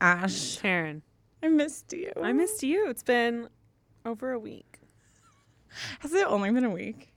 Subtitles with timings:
[0.00, 1.02] Ash, Taryne,
[1.42, 2.12] I missed you.
[2.22, 2.88] I missed you.
[2.88, 3.48] It's been
[4.04, 4.78] over a week.
[6.00, 7.12] Has it only been a week?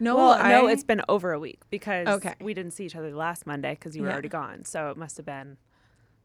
[0.00, 2.34] No, well, no, it's been over a week because Okay.
[2.40, 4.14] we didn't see each other last Monday because you were Yeah.
[4.14, 4.64] already gone.
[4.64, 5.56] So it must have been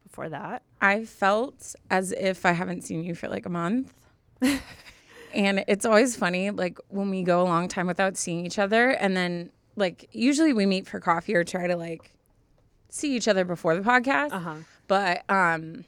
[0.02, 0.62] before that.
[0.80, 3.92] I felt as if I haven't seen you for like a month.
[5.34, 8.90] and it's always funny, like when we go a long time without seeing each other,
[8.90, 12.12] and then like usually we meet for coffee or try to like
[12.88, 14.32] see each other before the podcast.
[14.32, 14.54] Uh huh.
[14.90, 15.84] But um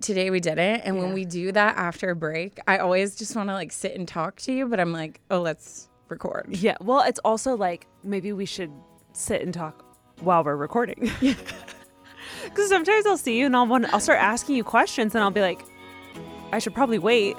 [0.00, 0.80] today we didn't.
[0.80, 3.94] And when we do that after a break, I always just want to like sit
[3.94, 6.46] and talk to you, but I'm like, oh, let's record.
[6.48, 6.76] Yeah.
[6.80, 8.72] Well, it's also like maybe we should
[9.12, 9.84] sit and talk
[10.20, 11.12] while we're recording.
[12.44, 15.30] Because sometimes I'll see you and I'll want I'll start asking you questions and I'll
[15.30, 15.62] be like,
[16.52, 17.36] I should probably wait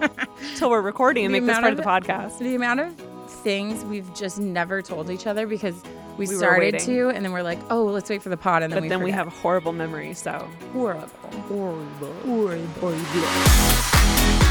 [0.56, 2.38] till we're recording and The make this part of the podcast.
[2.38, 3.13] The amount of
[3.44, 5.74] things we've just never told each other because
[6.16, 8.72] we, We started to, and then we're like, oh, let's wait for the pod, and
[8.72, 9.26] then But we then we forget.
[9.26, 10.18] have horrible memories.
[10.18, 11.08] So horrible,
[11.48, 12.66] horrible horrible.
[12.80, 14.44] horrible.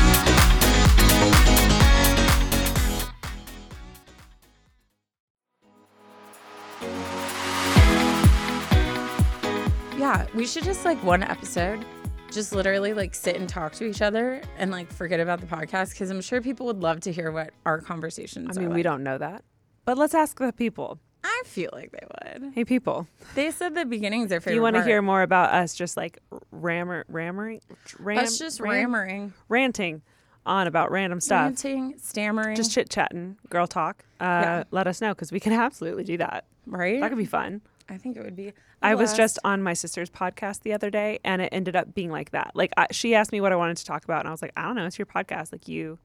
[9.97, 11.85] Yeah, we should just like one episode,
[12.33, 15.91] just literally like sit and talk to each other and like forget about the podcast
[15.91, 18.57] because I'm sure people would love to hear what our conversations.
[18.57, 18.59] Are.
[18.59, 18.83] I mean, are we like.
[18.83, 19.43] don't know that.
[19.85, 20.99] But let's ask the people.
[21.25, 22.05] I feel like they
[22.41, 22.53] would.
[22.53, 24.55] Hey, people, They said the beginning's their do favorite.
[24.55, 24.89] you want to part.
[24.89, 26.19] hear more about us just like
[26.51, 27.61] rammer, rammering,
[27.99, 30.01] ram, us just ram- rammering, ranting
[30.45, 31.45] on about random stuff?
[31.45, 34.03] ranting, stammering, Just chit chatting, girl talk.
[34.19, 34.63] Uh, Yeah.
[34.71, 36.43] Let us know because we can absolutely do that.
[36.65, 36.99] right?
[36.99, 37.61] That could be fun.
[37.89, 38.53] I think it would be.
[38.81, 42.09] I was just on my sister's podcast the other day, and it ended up being
[42.11, 42.51] like that.
[42.55, 44.53] Like I, she asked me what I wanted to talk about, and I was like,
[44.57, 44.85] I don't know.
[44.85, 45.51] It's your podcast.
[45.51, 45.99] Like you,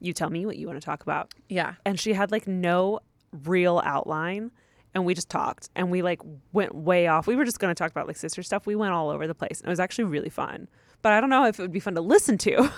[0.00, 1.34] you tell me what you want to talk about.
[1.48, 1.74] yeah.
[1.84, 3.00] And she had like no
[3.44, 4.50] real outline,
[4.94, 6.20] and we just talked, and we like
[6.52, 7.26] went way off.
[7.26, 8.66] We were just going to talk about like sister stuff.
[8.66, 10.68] We went all over the place, and it was actually really fun.
[11.02, 12.70] But I don't know if it would be fun to listen to.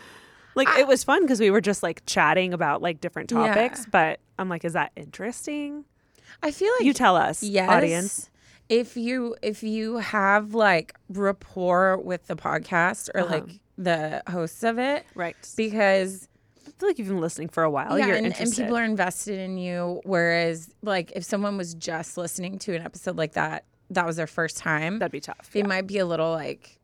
[0.54, 3.48] like it was fun because we were just like chatting about like different Yeah.
[3.48, 3.86] topics.
[3.90, 5.84] But I'm like, is that interesting?
[6.42, 8.30] I feel like You tell us, yes, audience.
[8.68, 13.34] If you if you have like rapport with the podcast or Uh-huh.
[13.34, 15.36] like the hosts of it, Right.
[15.56, 16.28] because
[16.66, 17.98] I feel like you've been listening for a while.
[17.98, 20.00] yeah, You're and, and people are invested in you.
[20.04, 24.26] Whereas like if someone was just listening to an episode like that, that was their
[24.26, 25.50] first time, That'd be tough.
[25.52, 25.66] they yeah.
[25.66, 26.78] might be a little like,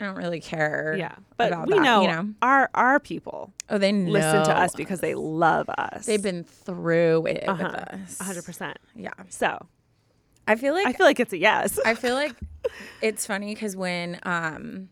[0.00, 0.94] I don't really care.
[0.98, 1.14] yeah.
[1.36, 2.28] But about we that, know, you know?
[2.42, 6.06] our our people Oh, they know listen to us because they love us.
[6.06, 7.62] they've been through it uh-huh.
[7.62, 8.18] with us.
[8.20, 8.78] hundred percent.
[8.94, 9.66] Yeah, So
[10.46, 11.78] I feel like I feel like it's a yes.
[11.84, 12.34] I feel like
[13.00, 14.88] it's funny because when um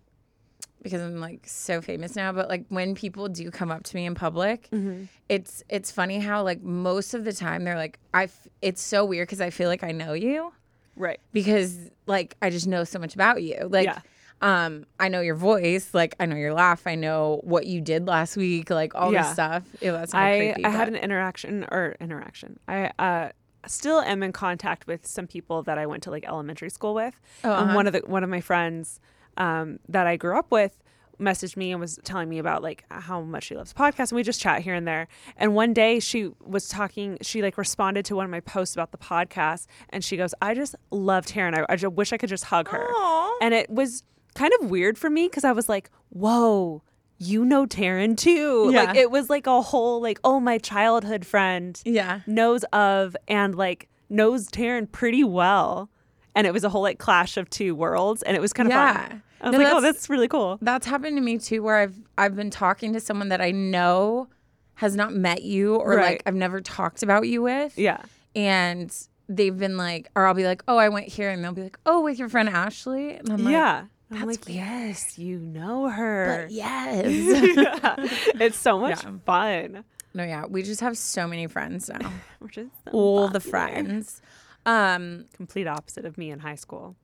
[0.82, 4.04] because I'm like so famous now, but like when people do come up to me
[4.06, 5.04] in public, Mm-hmm.
[5.28, 9.04] it's it's funny how like most of the time they're like I f- it's so
[9.04, 10.52] weird because I feel like I know you
[10.96, 11.20] right.
[11.32, 11.76] because
[12.06, 13.68] like I just know so much about you.
[13.70, 14.00] Like Yeah.
[14.44, 18.06] Um I know your voice, like I know your laugh, I know what you did
[18.06, 19.22] last week, like all Yeah.
[19.22, 19.62] this stuff.
[19.80, 20.06] Ew, I
[20.54, 22.58] creepy, I had an interaction or interaction.
[22.68, 23.30] I uh
[23.66, 27.18] still am in contact with some people that I went to like elementary school with.
[27.42, 27.74] Oh, And uh-huh.
[27.76, 29.00] one of the one of my friends
[29.38, 30.76] um, that I grew up with
[31.18, 34.22] messaged me and was telling me about like how much she loves podcasts and we
[34.24, 35.06] just chat here and there
[35.36, 38.90] and one day she was talking she like responded to one of my posts about
[38.90, 42.28] the podcast and she goes i just love Taryne i, I just wish i could
[42.30, 43.38] just hug her Aw.
[43.42, 44.02] and it was
[44.34, 46.82] kind of weird for me because i was like whoa
[47.18, 51.80] you know Taryne too like it was like a whole like oh my childhood friend
[51.84, 52.20] yeah.
[52.26, 55.88] knows of and like knows Taryne pretty well.
[56.36, 58.72] And it was a whole like clash of two worlds, and it was kind of
[58.72, 59.08] Yeah.
[59.08, 59.22] fun.
[59.40, 60.58] I was No, like, oh, that's- that's really cool.
[60.60, 64.28] That's happened to me too, where I've I've been talking to someone that I know
[64.74, 66.04] has not met you or Right.
[66.14, 67.98] like I've never talked about you with, Yeah,
[68.34, 68.92] and
[69.28, 71.78] they've been like, or I'll be like, oh, I went here, and they'll be like,
[71.86, 73.84] oh, with your friend Ashley, and I'm like, yeah.
[74.10, 74.56] I'm that's like, weird.
[74.56, 76.44] yes, you know her.
[76.46, 77.96] but yes, Yeah.
[78.40, 79.10] It's so much Yeah.
[79.24, 79.84] fun.
[80.14, 84.20] no, yeah, we just have so many friends now, Which is so all the friends.
[84.66, 86.96] Um, Complete opposite of me in high school.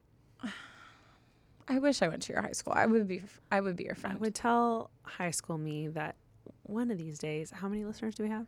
[1.68, 2.72] I wish I went to your high school.
[2.76, 3.22] I would be,
[3.52, 4.16] I would be your friend.
[4.16, 6.16] I would tell high school me that
[6.64, 8.46] one of these days, how many listeners do we have?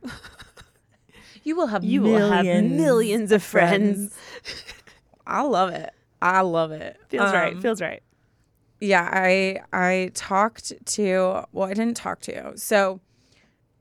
[1.44, 4.16] You will have You will have millions of friends.
[5.26, 5.93] I love it.
[6.20, 6.98] I love it.
[7.08, 7.55] Feels right.
[7.55, 8.02] Um, Feels right.
[8.82, 12.52] Yeah i i talked to well i didn't talk to you.
[12.56, 13.00] so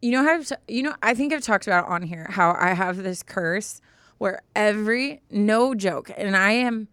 [0.02, 2.98] you know how you know i think i've talked about on here how i have
[2.98, 3.82] this curse
[4.20, 6.88] where every no joke and i am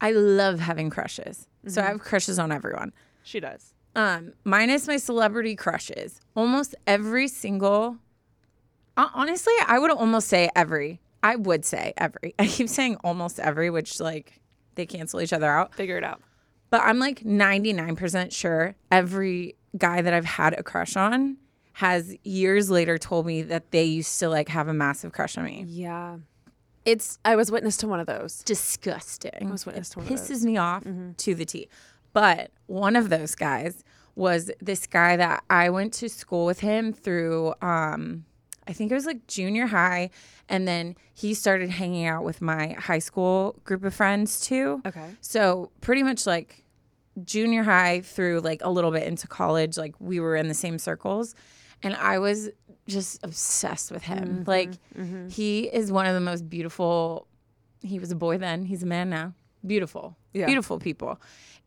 [0.00, 2.92] i love having crushes so i have crushes on everyone
[3.24, 3.74] She does.
[3.96, 7.96] um minus my celebrity crushes almost every single
[8.96, 13.68] honestly i would almost say every i would say every i keep saying almost every
[13.68, 14.40] which like
[14.76, 16.20] they cancel each other out Figure it out.
[16.70, 21.36] But I'm like 99% sure every guy that I've had a crush on
[21.74, 25.44] has years later told me that they used to like have a massive crush on
[25.44, 25.64] me.
[25.68, 26.18] Yeah.
[26.84, 28.42] It's I was witness to one of those.
[28.44, 29.48] disgusting.
[29.48, 30.30] I was witness to it one of those.
[30.30, 30.84] pisses me off
[31.18, 31.68] to the T.
[32.12, 33.84] But one of those guys
[34.14, 38.24] was this guy that I went to school with him through um
[38.68, 40.10] I think it was like junior high
[40.48, 44.82] and then he started hanging out with my high school group of friends too.
[44.86, 45.10] Okay.
[45.20, 46.64] So pretty much like
[47.24, 50.78] junior high through like a little bit into college, like we were in the same
[50.78, 51.34] circles.
[51.82, 52.50] And I was
[52.86, 54.28] just obsessed with him.
[54.28, 54.42] Mm-hmm.
[54.46, 55.28] Like mm-hmm.
[55.28, 57.26] he is one of the most beautiful
[57.82, 59.34] he was a boy then, he's a man now.
[59.66, 60.16] Beautiful.
[60.32, 60.46] Yeah.
[60.46, 61.20] Beautiful people.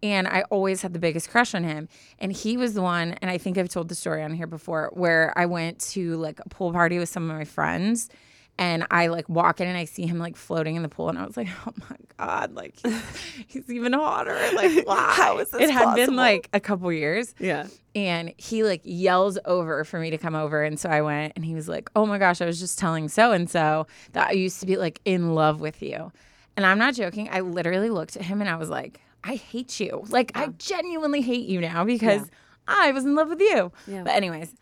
[0.03, 1.88] And I always had the biggest crush on him.
[2.19, 4.89] And he was the one, and I think I've told the story on here before,
[4.94, 8.09] where I went to like a pool party with some of my friends
[8.57, 11.18] and I like walk in and I see him like floating in the pool, and
[11.18, 12.53] I was like, "Oh my god!
[12.53, 13.01] Like he's,
[13.48, 14.38] he's even hotter!
[14.53, 16.06] Like wow, How is this It had possible?
[16.07, 17.68] been like a couple years, Yeah.
[17.95, 21.45] and he like yells over for me to come over, and so I went, and
[21.45, 22.42] he was like, "Oh my gosh!
[22.42, 25.62] I was just telling so and so that I used to be like in love
[25.62, 26.12] with you,"
[26.57, 27.30] and I'm not joking.
[27.31, 30.03] I literally looked at him and I was like, "I hate you!
[30.09, 32.29] Like I genuinely hate you now because
[32.68, 34.03] I was in love with you." Yeah.
[34.03, 34.53] But anyways,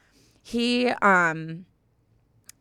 [0.41, 1.65] he um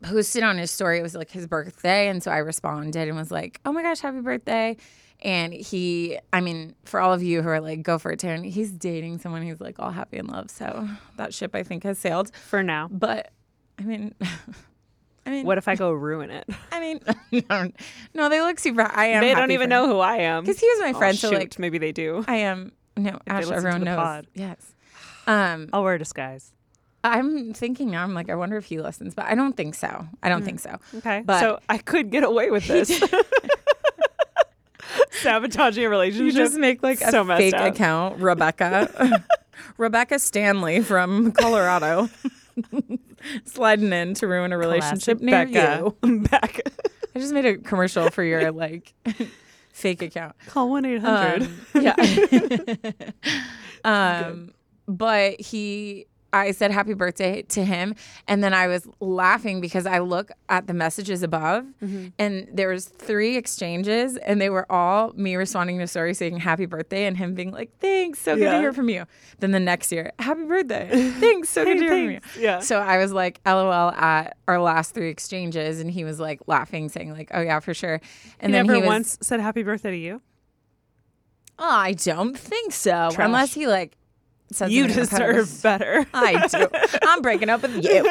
[0.03, 3.33] posted on his story it was like his birthday and so i responded and was
[3.33, 4.77] like oh my gosh happy birthday
[5.23, 8.44] and he i mean for all of you who are like go for it Taryne,
[8.44, 11.99] he's dating someone who's like all happy in love so that ship i think has
[11.99, 12.89] sailed For now.
[12.93, 13.33] but
[13.79, 14.15] i mean
[15.29, 16.49] i mean What if I go ruin it?
[16.73, 17.01] i mean
[18.15, 20.43] no, they look super i am they don't even know who I am.
[20.45, 22.25] because he was my Oh, friend so shoot, like maybe they do.
[22.27, 24.27] i am no Ash, everyone knows pod.
[24.35, 24.57] yes
[25.27, 26.53] um I'll wear a disguise.
[27.05, 30.07] i'm thinking now i'm like i wonder if he listens but i don't think so
[30.23, 31.23] i don't think so Okay.
[31.25, 32.89] But- so I could get away with this.
[35.11, 36.27] Sabotaging a relationship.
[36.27, 37.75] You just make like So a fake up.
[37.75, 39.25] account, Rebecca.
[39.77, 42.09] Rebecca Stanley from Colorado.
[43.44, 45.93] Sliding in to ruin a relationship near Becca.
[46.02, 46.19] you.
[46.31, 46.60] Back.
[47.14, 48.94] I just made a commercial for your like
[49.72, 50.37] fake account.
[50.46, 51.43] Call 1 800.
[51.43, 53.10] Um, yeah.
[53.84, 54.52] um,
[54.87, 57.95] but he, I said happy birthday to him,
[58.27, 62.09] and then I was laughing because I look at the messages above, mm-hmm.
[62.19, 66.67] and there was three exchanges, and they were all me responding to story saying happy
[66.67, 68.53] birthday, and him being like, "Thanks, so good Yeah.
[68.53, 69.07] to hear from you."
[69.39, 70.89] Then the next year, happy birthday,
[71.21, 72.45] thanks, so good Hey, to hear from you.
[72.45, 72.61] Yeah.
[72.61, 76.89] So I was like, LOL at our last three exchanges, and he was like laughing,
[76.91, 78.01] saying like, "Oh yeah, for sure."
[78.41, 80.21] And he then never he was, once said happy birthday to you.
[81.61, 83.11] Oh, I don't think so.
[83.11, 83.27] Trash.
[83.27, 83.97] Unless he like
[84.50, 86.06] said You deserve better.
[86.15, 86.69] I do.
[87.03, 88.11] I'm breaking up with you.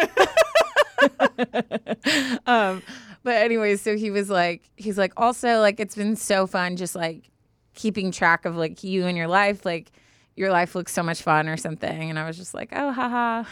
[2.48, 2.82] um,
[3.24, 6.96] but anyways, so he was like, he's like, also like it's been so fun, just
[6.96, 7.30] like
[7.74, 9.92] keeping track of like you and your life, like
[10.36, 12.10] your life looks so much fun or something.
[12.10, 13.44] And I was just like, oh, haha.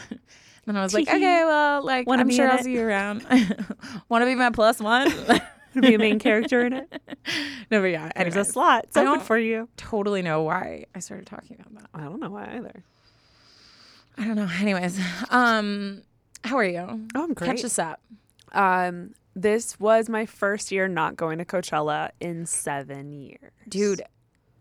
[0.68, 2.64] And I was like, okay, well, like Wanna I'm sure I'll it?
[2.64, 3.26] see you around.
[4.10, 5.12] Want to be my plus one?
[5.76, 6.92] To be a main character in it.
[7.72, 8.12] no, but yeah.
[8.16, 8.86] There's a slot.
[8.86, 9.70] It's I open don't- for you.
[9.78, 11.90] totally know why I started talking about that.
[11.94, 12.84] I don't know why either.
[14.18, 14.50] I don't know.
[14.60, 15.00] Anyways,
[15.30, 16.02] um,
[16.44, 17.08] how are you?
[17.16, 17.48] Oh, I'm great.
[17.52, 18.02] Catch us up.
[18.54, 23.52] Um, this was my first year not going to Coachella in seven years.
[23.68, 24.02] Dude,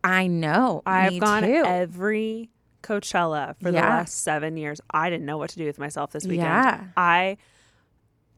[0.03, 0.83] I know.
[0.85, 1.63] I've gone too.
[1.65, 2.51] every
[2.83, 4.81] Coachella for the last seven years.
[4.91, 6.47] I didn't know what to do with myself this weekend.
[6.49, 6.85] Yeah.
[6.97, 7.37] I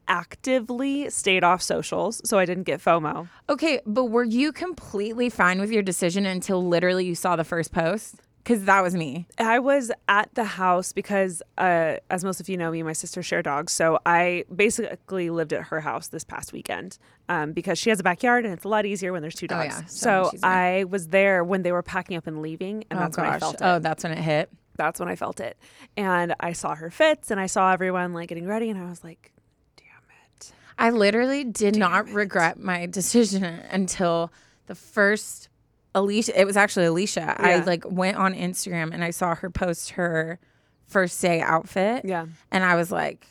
[0.07, 3.27] actively stayed off socials so I didn't get FOMO.
[3.49, 7.71] Okay, but were you completely fine with your decision until literally you saw the first
[7.71, 8.15] post?
[8.43, 9.27] Because that was me.
[9.37, 12.93] I was at the house because, uh, as most of you know, me and my
[12.93, 13.73] sister share dogs.
[13.73, 16.97] So I basically lived at her house this past weekend
[17.27, 19.75] um, because she has a backyard and it's a lot easier when there's two dogs.
[19.77, 19.85] yeah.
[19.87, 20.39] So So.
[20.43, 23.55] I was there when they were packing up and leaving, and that's when I felt
[23.55, 23.61] it.
[23.65, 24.49] Oh, that's when it hit.
[24.77, 25.57] That's when I felt it.
[25.97, 29.03] And I saw her fits and I saw everyone like getting ready, and I was
[29.03, 29.33] like.
[30.77, 34.31] I literally did not regret my decision until
[34.67, 35.49] the first
[35.95, 36.39] Alicia.
[36.39, 37.35] It was actually Alicia.
[37.39, 40.39] I like went on Instagram and I saw her post her
[40.85, 42.05] first day outfit.
[42.05, 42.27] Yeah.
[42.51, 43.25] And I was like,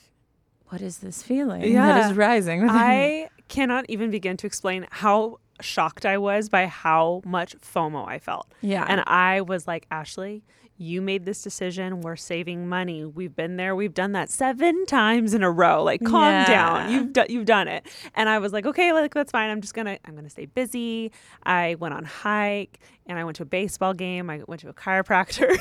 [0.68, 2.10] what is this feeling that Yeah.
[2.10, 2.68] is rising?
[2.68, 8.18] I cannot even begin to explain how shocked I was by how much FOMO I
[8.18, 8.46] felt.
[8.60, 8.84] Yeah.
[8.88, 10.42] And I was like, Ashley,
[10.78, 12.02] you made this decision.
[12.02, 13.04] We're saving money.
[13.04, 13.74] We've been there.
[13.74, 15.82] We've done that seven times in a row.
[15.82, 16.46] Like, calm Yeah.
[16.46, 16.92] down.
[16.92, 17.26] You've done.
[17.30, 17.86] You've done it.
[18.14, 19.48] And I was like, okay, like that's fine.
[19.50, 19.98] I'm just gonna.
[20.04, 21.12] I'm gonna stay busy.
[21.44, 24.28] I went on hike and I went to a baseball game.
[24.28, 25.56] I went to a chiropractor.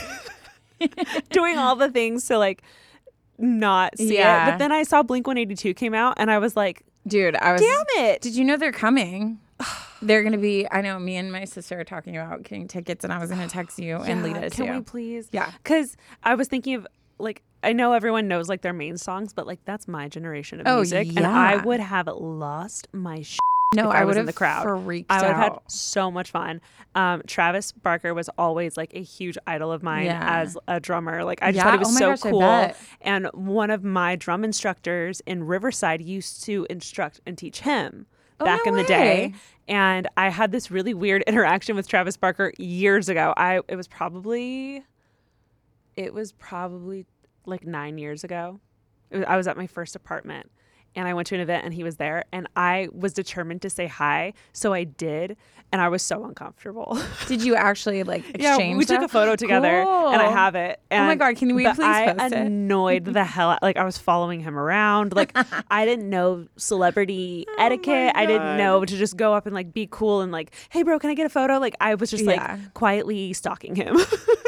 [1.30, 2.62] Doing all the things to like
[3.38, 4.24] not see it.
[4.24, 7.62] But then I saw Blink 182 came out and I was like, Dude, I was.
[7.62, 8.22] damn it.
[8.22, 9.40] Did you know they're coming?
[10.02, 10.68] They're gonna be.
[10.72, 11.00] I know.
[11.00, 13.98] Me and my sister are talking about getting tickets, and I was gonna text you
[13.98, 14.74] and lead Yeah, us Can to.
[14.74, 15.30] we please?
[15.32, 15.52] Yeah.
[15.64, 19.48] Because I was thinking of like I know everyone knows like their main songs, but
[19.48, 23.22] like that's my generation of Oh, music, and I would have lost my.
[23.22, 23.38] Sh-
[23.74, 24.84] no, if I, I was would in have the crowd.
[24.86, 25.70] freaked I would have had out.
[25.72, 26.62] so much fun.
[26.94, 30.22] Um, Travis Barker was always like a huge idol of mine Yeah.
[30.24, 31.24] as a drummer.
[31.26, 32.40] Like I just Yeah, thought he was oh my so gosh, I cool.
[32.40, 32.78] bet.
[33.02, 38.06] And one of my drum instructors in Riverside used to instruct and teach him
[38.40, 39.34] Oh, back no in the day.
[39.68, 43.34] And I had this really weird interaction with Travis Barker years ago.
[43.38, 44.84] I it was probably
[45.96, 47.06] it was probably
[47.46, 48.60] like nine years ago.
[49.10, 50.52] It was, I was at my first apartment
[50.96, 53.70] and I went to an event and he was there and I was determined to
[53.70, 54.34] say hi.
[54.54, 55.36] So I did
[55.72, 56.98] and I was so uncomfortable.
[57.28, 58.72] Did you actually like exchange?
[58.72, 60.80] yeah, we took a photo together and I have it.
[60.92, 62.38] Oh my God, can we please I post it?
[62.38, 63.62] annoyed the hell out.
[63.64, 65.14] Like I was following him around.
[65.16, 65.36] Like
[65.72, 68.14] I didn't know celebrity oh etiquette.
[68.16, 70.84] I didn't Oh know to just go up and like be cool and like, hey
[70.84, 71.58] bro, can I get a photo?
[71.58, 72.58] Like I was just Yeah.
[72.60, 73.98] like quietly stalking him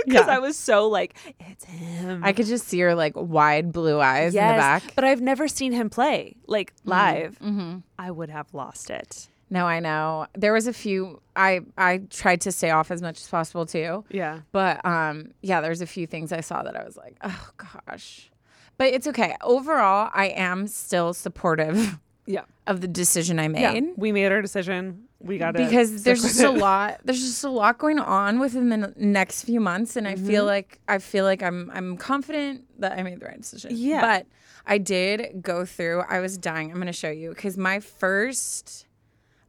[0.08, 0.36] because Yeah.
[0.36, 2.24] I was so like, it's him.
[2.24, 4.96] I could just see her like wide blue eyes yes, in the back.
[4.96, 7.38] but I've never seen him play like live.
[7.40, 7.80] Mm-hmm.
[8.00, 9.28] I would have lost it.
[9.50, 10.28] No, I know.
[10.34, 11.22] There was a few.
[11.36, 14.04] I I tried to stay off as much as possible too.
[14.10, 14.40] Yeah.
[14.52, 17.50] But um, yeah, there's a few things I saw that I was like, oh
[17.88, 18.30] gosh.
[18.78, 19.36] But it's okay.
[19.42, 21.98] Overall, I am still supportive
[22.28, 22.44] Yeah.
[22.68, 23.62] of the decision I made.
[23.86, 23.92] Yeah.
[23.96, 25.06] We made our decision.
[25.20, 28.94] We got because there's just a lot there's just a lot going on within the
[28.98, 30.48] next few months and i feel Mm-hmm.
[30.48, 34.02] like i feel like i'm i'm confident that i made the right decision Yeah.
[34.02, 34.28] but
[34.68, 38.86] i did go through i was dying i'm going to show you because my first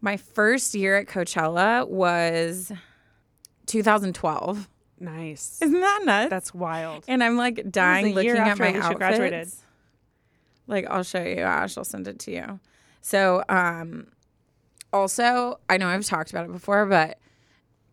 [0.01, 2.73] my first year at coachella was
[3.67, 4.69] 2012
[5.01, 5.59] Nice.
[5.63, 7.05] isn't that nuts That's wild.
[7.07, 9.49] and i'm like dying looking at my outfits graduated.
[10.67, 11.41] like I'll show you.
[11.41, 12.61] Ash, I'll send it to you.
[13.01, 14.09] So, um,
[14.93, 17.19] also, I know I've talked about it before, but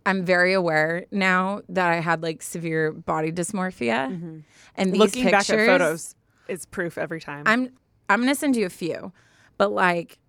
[0.05, 4.43] I'm very aware now that I had like severe body dysmorphia,
[4.75, 6.15] and these Looking pictures, back at photos
[6.47, 7.43] is proof every time.
[7.45, 7.71] I'm
[8.09, 9.12] I'm gonna send you a few,
[9.57, 10.19] but like,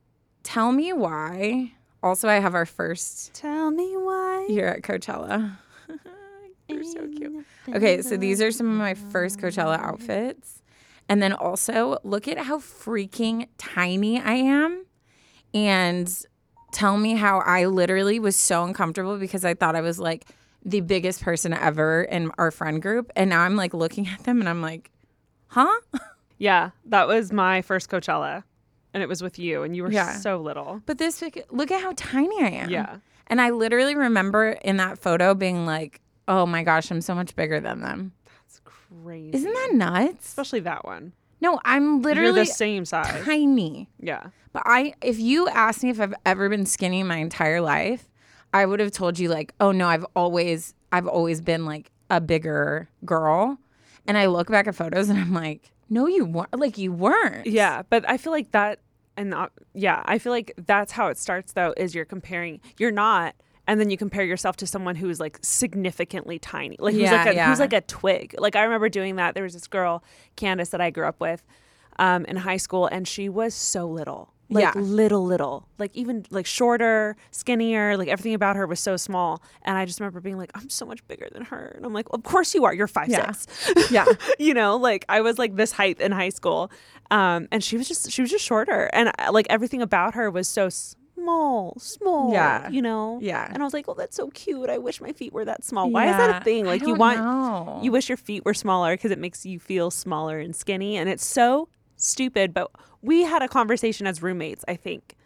[0.43, 1.73] tell me why.
[2.03, 4.47] Also, I have our first Tell me why.
[4.49, 5.57] year at Coachella.
[6.69, 7.45] You're so cute.
[7.69, 10.63] Okay, so these are some of my first Coachella outfits.
[11.09, 14.85] And then also, look at how freaking tiny I am.
[15.55, 16.13] And
[16.73, 20.27] tell me how I literally was so uncomfortable because I thought I was like
[20.65, 23.11] the biggest person ever in our friend group.
[23.17, 24.91] And now I'm like looking at them and I'm like,
[25.49, 25.73] huh?
[26.39, 28.43] Yeah, that was my first Coachella,
[28.93, 30.19] and it was with you, and you were Yeah.
[30.19, 30.83] so little.
[30.85, 32.69] But this, look at how tiny I am.
[32.69, 32.97] Yeah.
[33.29, 37.35] And I literally remember in that photo being like, oh my gosh, I'm so much
[37.37, 38.13] bigger than them.
[39.05, 39.31] Crazy.
[39.37, 40.29] Isn't that nuts?
[40.29, 41.13] especially that one?
[41.41, 43.25] No, I'm You're literally the same size.
[43.25, 43.89] tiny.
[44.01, 44.29] Yeah.
[44.53, 48.09] But I, if you asked me if I've ever been skinny my entire life,
[48.55, 52.21] I would have told you like, oh no, I've always, I've always been like a
[52.21, 53.59] bigger girl.
[54.07, 56.59] And I look back at photos and I'm like, no, you weren't.
[56.59, 57.47] Like you weren't.
[57.47, 58.81] Yeah, but I feel like that,
[59.17, 61.75] and not, yeah, I feel like that's how it starts though.
[61.77, 63.35] Is you're comparing, you're not,
[63.67, 67.27] and then you compare yourself to someone who's like significantly tiny, like who's Yeah, like
[67.27, 67.49] a, yeah.
[67.49, 68.35] who's like a twig.
[68.39, 69.35] Like I remember doing that.
[69.35, 70.03] There was this girl,
[70.37, 71.43] Candace, that I grew up with,
[71.99, 74.33] um, in high school, and she was so little.
[74.49, 74.81] Like Yeah.
[74.81, 79.43] little, little, like even like shorter, skinnier, like everything about her was so small.
[79.63, 81.73] And I just remember being like, I'm so much bigger than her.
[81.75, 82.73] And I'm like, well, of course you are.
[82.73, 83.33] You're five Yeah.
[83.33, 83.73] six.
[83.91, 84.05] Yeah.
[84.39, 86.71] you know, like I was like this height in high school.
[87.11, 90.31] Um, and she was just she was just shorter, and uh, like everything about her
[90.31, 90.69] was so
[91.27, 92.33] small, small.
[92.33, 92.69] Yeah.
[92.69, 93.19] you know.
[93.21, 93.49] Yeah.
[93.53, 94.71] And I was like, oh, that's so cute.
[94.71, 95.91] I wish my feet were that small.
[95.91, 96.65] Why is that a thing?
[96.67, 97.81] Like you want know.
[97.83, 101.09] you wish your feet were smaller because it makes you feel smaller and skinny, and
[101.09, 102.55] it's so stupid.
[102.55, 102.71] But
[103.03, 105.17] we had a conversation as roommates, I think.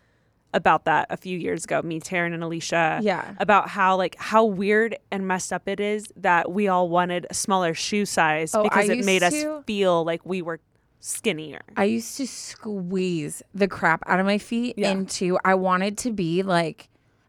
[0.52, 2.98] About that a few years ago, me, Taryne, and Alicia.
[3.02, 3.36] Yeah.
[3.38, 7.34] About how like how weird and messed up it is that we all wanted a
[7.34, 10.58] smaller shoe size Oh, because I it made us feel like we were
[11.00, 11.60] skinnier.
[11.76, 14.90] I used to squeeze the crap out of my feet Yeah.
[14.92, 16.88] into I wanted to be like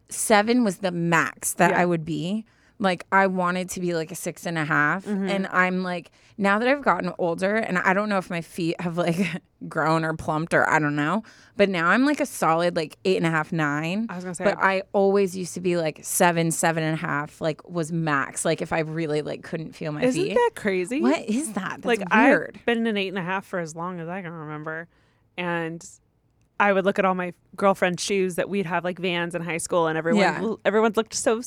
[0.09, 1.81] seven was the max that Yeah.
[1.81, 2.45] I would be.
[2.81, 5.05] Like I wanted to be like a six and a half.
[5.05, 5.29] Mm-hmm.
[5.29, 8.81] And I'm like now that I've gotten older and I don't know if my feet
[8.81, 9.17] have like
[9.69, 11.23] grown or plumped or I don't know.
[11.55, 14.07] But now I'm like a solid like eight and a half, nine.
[14.09, 16.97] I was gonna say, But I always used to be like seven, seven and a
[16.97, 18.45] half, like was max.
[18.45, 20.07] Like if I really like couldn't feel my feet.
[20.07, 21.01] Isn't that crazy?
[21.01, 21.81] what is that?
[21.83, 22.55] That's like weird.
[22.57, 24.87] I've been an eight and a half for as long as I can remember,
[25.37, 25.87] and
[26.59, 29.57] I would look at all my girlfriend's shoes that we'd have like Vans in high
[29.59, 30.53] school, and everyone Yeah.
[30.65, 31.41] everyone looked so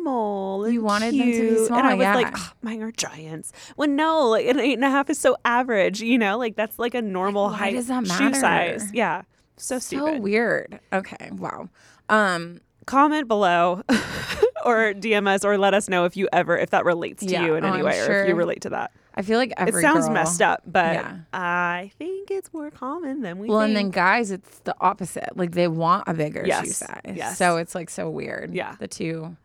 [0.00, 0.68] small.
[0.68, 2.44] You wanted them to be small, and I was like, yeah.
[2.62, 3.52] Mine are giants.
[3.76, 6.00] When no, like an eight and a half is so average.
[6.00, 8.92] You know, like that's like a normal why height does that shoe size.
[8.92, 9.22] Yeah,
[9.56, 10.14] so stupid.
[10.16, 10.80] So weird.
[10.92, 11.30] Okay.
[11.32, 11.68] Wow.
[12.08, 13.82] Um, comment below
[14.64, 17.44] or DM us or let us know if you ever if that relates to Yeah.
[17.46, 18.90] you in Oh, any way or if you relate to that.
[19.14, 21.16] I feel like every it sounds girl- messed up, but Yeah.
[21.32, 23.68] I think it's more common than we Well, think.
[23.68, 25.36] and then guys, it's the opposite.
[25.36, 27.00] Like they want a bigger shoe size.
[27.14, 27.36] Yes.
[27.38, 28.54] So it's like so weird.
[28.54, 28.76] Yeah.
[28.78, 29.36] The two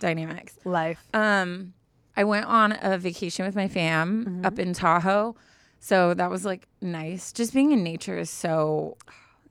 [0.00, 0.54] dynamics.
[0.64, 1.06] life.
[1.14, 1.72] Um,
[2.16, 4.46] I went on a vacation with my fam Mm-hmm.
[4.46, 5.36] up in Tahoe.
[5.80, 7.32] So that was like nice.
[7.32, 8.96] Just being in nature is so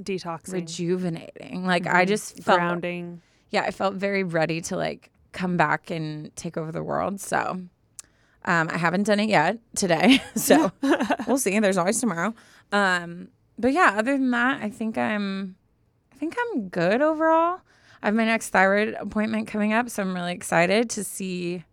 [0.04, 0.54] Detoxing.
[0.54, 1.66] rejuvenating.
[1.66, 3.22] Like I just felt grounding.
[3.52, 7.22] yeah, I felt very ready to like come back and take over the world.
[7.22, 7.38] So
[8.48, 10.22] um, I haven't done it yet today.
[10.36, 10.72] So
[11.28, 11.58] we'll see.
[11.60, 12.34] There's always tomorrow.
[12.72, 15.56] Um, but yeah, other than that, I think I'm
[16.12, 17.60] I think I'm good overall.
[18.02, 21.64] I have my next thyroid appointment coming up, so I'm really excited to see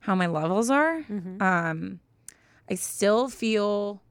[0.00, 1.04] how my levels are.
[1.40, 2.00] Um,
[2.70, 4.02] I still feel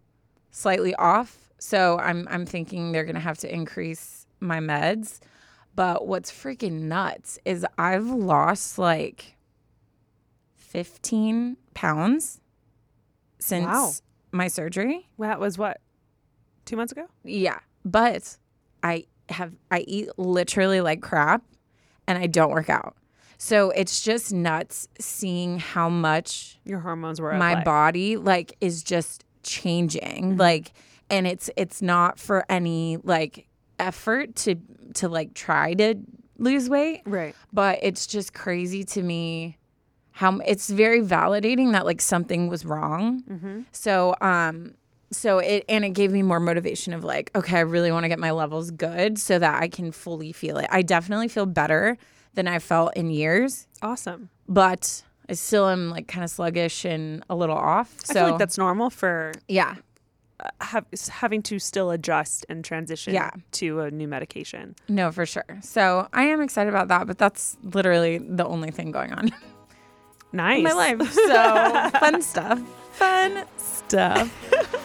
[0.51, 5.19] slightly off, so I'm I'm thinking they're gonna have to increase my meds.
[5.75, 9.35] But what's freaking nuts is I've lost like
[10.55, 12.39] 15 pounds
[13.39, 13.91] since Wow.
[14.31, 15.07] my surgery.
[15.19, 15.81] That was what?
[16.65, 17.07] Two months ago?
[17.23, 18.37] Yeah, but
[18.83, 21.43] I have I eat literally like crap
[22.07, 22.95] and I don't work out.
[23.37, 29.25] So it's just nuts seeing how much Your hormones were my body like is just
[29.43, 30.37] changing.
[30.37, 30.73] Like
[31.09, 33.47] and it's it's not for any like
[33.79, 34.55] effort to
[34.95, 35.95] to like try to
[36.37, 37.01] lose weight.
[37.05, 37.35] Right.
[37.53, 39.57] but it's just crazy to me
[40.11, 43.65] how it's very validating that like something was wrong.
[43.71, 44.75] So um
[45.15, 48.09] so it and it gave me more motivation of like okay i really want to
[48.09, 51.97] get my levels good so that i can fully feel it i definitely feel better
[52.33, 54.29] than i felt in years Awesome.
[54.47, 58.29] but i still am like kind of sluggish and a little off so I feel
[58.31, 59.75] like that's normal for yeah
[60.41, 63.29] uh, have, having to still adjust and transition Yeah.
[63.53, 64.75] to a new medication.
[64.89, 68.91] no for sure so i am excited about that but that's literally the only thing
[68.91, 69.31] going on
[70.33, 70.57] Nice.
[70.57, 72.59] in my life so fun stuff
[72.91, 74.29] fun stuff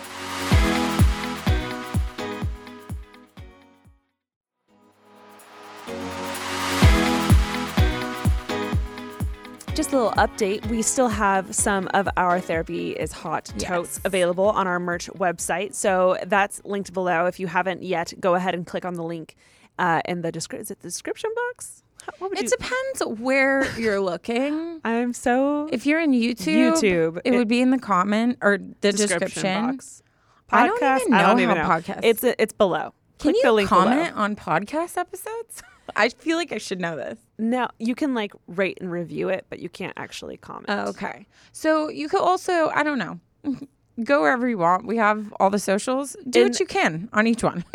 [9.80, 10.66] Just a little update.
[10.66, 14.00] We still have some of our therapy is hot totes Yes.
[14.04, 15.72] available on our merch website.
[15.74, 17.24] So that's linked below.
[17.24, 19.36] If you haven't yet, go ahead and click on the link
[19.78, 20.60] uh, in the description.
[20.64, 21.82] Is it the description box?
[22.18, 22.48] How- It you?
[22.50, 24.80] depends where you're looking.
[24.84, 28.58] I'm so If you're in YouTube, YouTube, it, it- would be in the comment or
[28.82, 29.66] the description, description.
[29.76, 30.02] box.
[30.50, 30.98] I don't Podcast?
[31.00, 31.64] even know I don't how even know.
[31.68, 32.92] podcasts- It's it's below.
[33.18, 34.24] Can Click you the link comment below.
[34.24, 35.62] on podcast episodes?
[35.96, 37.18] I feel like I should know this.
[37.40, 40.66] Now you can like rate and review it, but you can't actually comment.
[40.68, 41.26] Oh, okay.
[41.52, 43.18] So you could also, I don't know,
[44.04, 44.86] go wherever you want.
[44.86, 46.16] We have all the socials.
[46.28, 47.64] Do In- what you can on each one.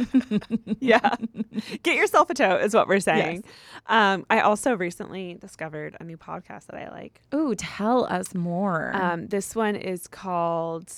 [0.80, 1.16] yeah.
[1.82, 3.44] Get yourself a tote is what we're saying.
[3.86, 7.20] Um, I also recently discovered a new podcast that I like.
[7.34, 8.92] Ooh, tell us more.
[8.94, 10.92] Um, this one is called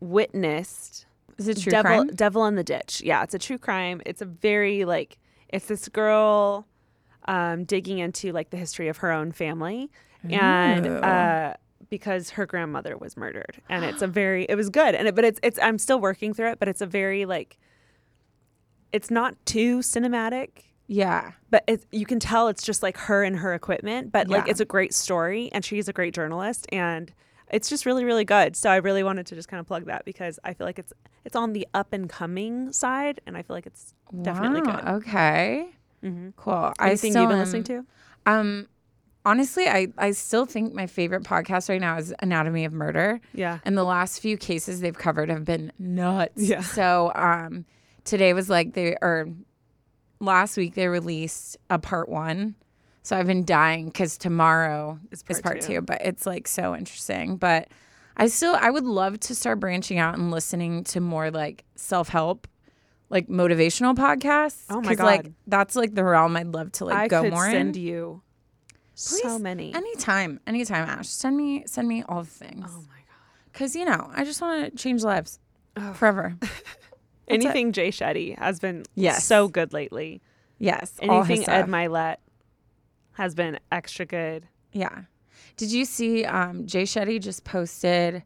[0.00, 1.06] Witnessed.
[1.38, 2.06] Is it true Devil crime?
[2.08, 3.00] Devil in the Ditch.
[3.00, 4.02] Yeah, it's a true crime.
[4.04, 5.18] It's a very like
[5.48, 6.66] it's this girl
[7.26, 9.90] um, digging into like the history of her own family.
[10.28, 11.54] And uh,
[11.90, 13.62] because her grandmother was murdered.
[13.68, 14.94] And it's a very it was good.
[14.94, 17.58] And it, but it's it's I'm still working through it but it's a very like
[18.92, 20.64] it's not too cinematic.
[20.90, 21.32] Yeah.
[21.50, 24.10] but you can tell it's just like her and her equipment.
[24.10, 24.50] But like Yeah.
[24.52, 26.66] it's a great story and she's a great journalist.
[26.72, 27.12] And
[27.50, 30.04] it's just really really good so i really wanted to just kind of plug that
[30.04, 30.92] because i feel like it's
[31.24, 34.88] it's on the up and coming side and i feel like it's definitely Wow, good
[34.96, 35.68] Okay.
[36.04, 36.32] Mhm.
[36.36, 36.72] Cool.
[36.80, 37.84] anything I you've been listening to
[38.26, 38.68] Um,
[39.24, 43.20] honestly, I I still think my favorite podcast right now is Anatomy of Murder.
[43.34, 46.40] yeah And the last few cases they've covered have been nuts.
[46.42, 46.60] Yeah.
[46.62, 47.64] So um,
[48.04, 49.28] today was like they or
[50.20, 52.54] last week they released a part one.
[53.08, 55.76] So I've been dying because tomorrow Is is part part two.
[55.76, 55.80] two.
[55.80, 57.38] But it's like so interesting.
[57.38, 57.68] But
[58.18, 62.10] I still I would love to start branching out and listening to more like self
[62.10, 62.46] help.
[63.08, 64.64] Like motivational podcasts.
[64.68, 67.32] Oh my 'Cause, Like that's like the realm I'd love to like i go could
[67.32, 67.82] more send in.
[67.82, 68.20] you
[68.94, 71.08] so many Anytime, anytime, Ash.
[71.08, 72.66] Send me, send me all the things.
[72.70, 75.38] oh my god Cause you know, I just want to change lives
[75.78, 75.94] Oh.
[75.94, 76.36] forever.
[76.42, 76.50] it.
[77.28, 79.24] anything jay shetty has been Yes.
[79.24, 80.20] so good lately
[80.58, 82.16] yes, anything Ed Mylett
[83.18, 85.02] has been extra good Yeah.
[85.56, 86.24] Did you see?
[86.24, 88.22] Um, Jay Shetty just posted.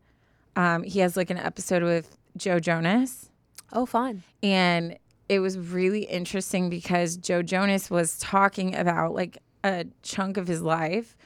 [0.56, 3.30] Um, he has like an episode with Joe Jonas,
[3.72, 9.86] oh fun and it was really interesting because Joe Jonas was talking about like a
[10.02, 11.16] chunk of his life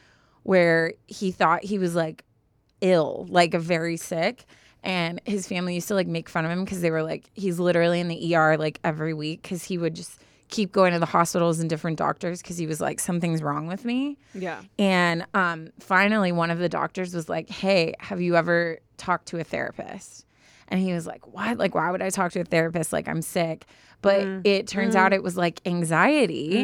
[0.44, 2.24] where he thought he was like
[2.80, 4.44] ill, like very sick.
[4.84, 7.58] And his family used to like make fun of him because they were like, he's
[7.58, 11.06] literally in the ER like every week because he would just keep going to the
[11.06, 14.18] hospitals and different doctors because he was like, something's wrong with me.
[14.34, 14.62] Yeah.
[14.78, 19.38] And um, finally, one of the doctors was like, Hey, have you ever talked to
[19.38, 20.24] a therapist?
[20.68, 21.58] And he was like, What?
[21.58, 22.92] Like, why would I talk to a therapist?
[22.92, 23.66] Like, I'm sick.
[24.02, 26.58] But it turns out it was like anxiety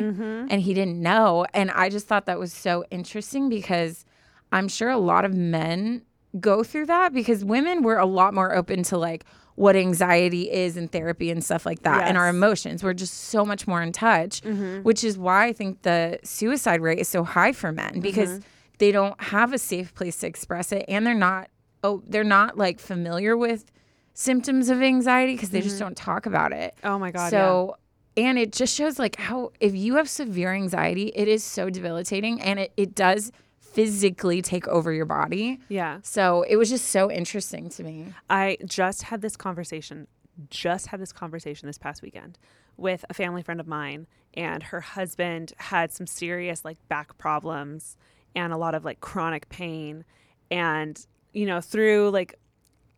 [0.50, 1.46] and he didn't know.
[1.54, 4.04] And I just thought that was so interesting because
[4.52, 6.02] I'm sure a lot of men
[6.38, 10.76] go through that because women were a lot more open to like what anxiety is
[10.76, 12.82] in therapy and stuff like that and our emotions.
[12.82, 14.82] We're just so much more in touch, mm-hmm.
[14.82, 18.40] which is why I think the suicide rate is so high for men because mm-hmm.
[18.78, 21.48] they don't have a safe place to express it and they're not
[21.84, 23.70] oh they're not like familiar with
[24.14, 25.86] symptoms of anxiety because they just mm-hmm.
[25.86, 26.74] don't talk about it.
[26.84, 27.30] Oh my God.
[27.30, 27.76] So,
[28.16, 32.40] and it just shows like how if you have severe anxiety, it is so debilitating
[32.40, 33.32] and it, it does
[33.72, 35.58] physically take over your body.
[35.68, 35.98] yeah.
[36.02, 38.12] So it was just so interesting to me.
[38.28, 40.06] I just had this conversation,
[40.50, 42.38] just had this conversation this past weekend
[42.76, 47.96] with a family friend of mine, and her husband had some serious like back problems
[48.34, 50.04] and a lot of like chronic pain.
[50.50, 52.38] And, you know, through like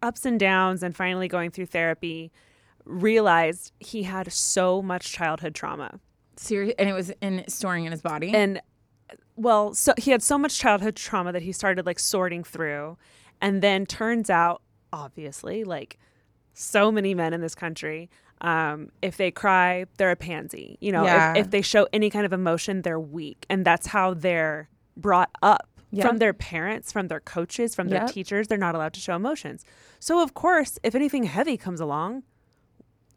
[0.02, 2.30] ups and downs and finally going through therapy,
[2.84, 6.00] realized he had so much childhood trauma.
[6.37, 8.34] Serious, and it was in storing in his body.
[8.34, 8.60] And
[9.37, 12.97] well, so he had so much childhood trauma that he started like sorting through.
[13.40, 15.99] And then turns out, obviously, like
[16.53, 18.09] so many men in this country,
[18.40, 20.79] um, if they cry, they're a pansy.
[20.81, 21.33] You know, Yeah.
[21.33, 23.44] if, if they show any kind of emotion, they're weak.
[23.51, 26.07] And that's how they're brought up Yep.
[26.09, 28.11] from their parents, from their coaches, from their Yep.
[28.11, 28.49] teachers.
[28.49, 29.64] They're not allowed to show emotions.
[30.01, 32.25] So, of course, if anything heavy comes along,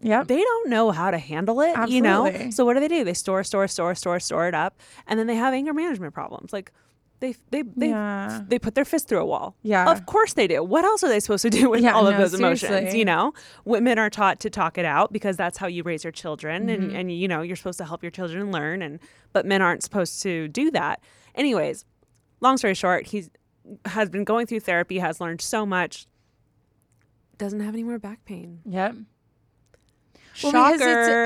[0.02, 0.28] yep.
[0.28, 2.50] they don't know how to handle it, you know?
[2.52, 3.04] So what do they do?
[3.04, 6.54] They store, store, store, store, store it up, and then they have anger management problems.
[6.54, 6.72] Like
[7.20, 8.42] they they they Yeah.
[8.48, 9.56] they put their fist through a wall.
[9.64, 9.92] Yeah.
[9.92, 10.64] Of course they do.
[10.64, 12.70] What else are they supposed to do with Yeah, all of no, those emotions?
[12.70, 13.00] seriously.
[13.00, 13.34] You know?
[13.66, 16.84] Women are taught to talk it out because that's how you raise your children Mm-hmm.
[16.84, 19.00] and, and you know, you're supposed to help your children learn and
[19.34, 21.02] but men aren't supposed to do that.
[21.34, 21.86] Anyways,
[22.40, 23.32] long story short, he's
[23.86, 26.06] has been going through therapy, has learned so much,
[27.38, 28.60] doesn't have any more back pain.
[28.66, 28.96] Yep.
[30.44, 30.78] Well, Shocker.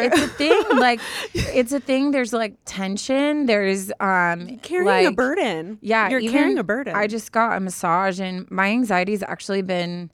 [0.04, 0.64] because it's, it's a thing.
[0.82, 1.00] Like,
[1.34, 2.12] it's a thing.
[2.12, 3.46] There's like tension.
[3.46, 5.78] There's um carrying a burden.
[5.82, 6.96] Yeah, you're carrying a burden.
[6.96, 10.12] I just got a massage, and my anxiety's actually been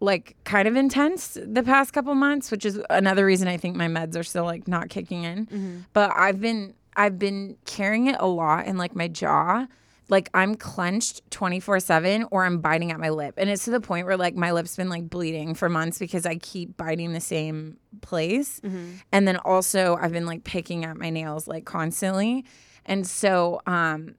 [0.00, 3.86] like kind of intense the past couple months, which is another reason I think my
[3.86, 5.46] meds are still like not kicking in.
[5.46, 5.76] Mm-hmm.
[5.92, 9.66] But I've been I've been carrying it a lot in like my jaw.
[10.12, 13.32] Like I'm clenched 24/7 or I'm biting at my lip.
[13.38, 16.26] And it's to the point where like my lip's been like bleeding for months because
[16.26, 18.60] I keep biting the same place.
[18.60, 18.90] Mm-hmm.
[19.10, 22.44] And then also I've been like picking at my nails like constantly.
[22.84, 24.14] And so um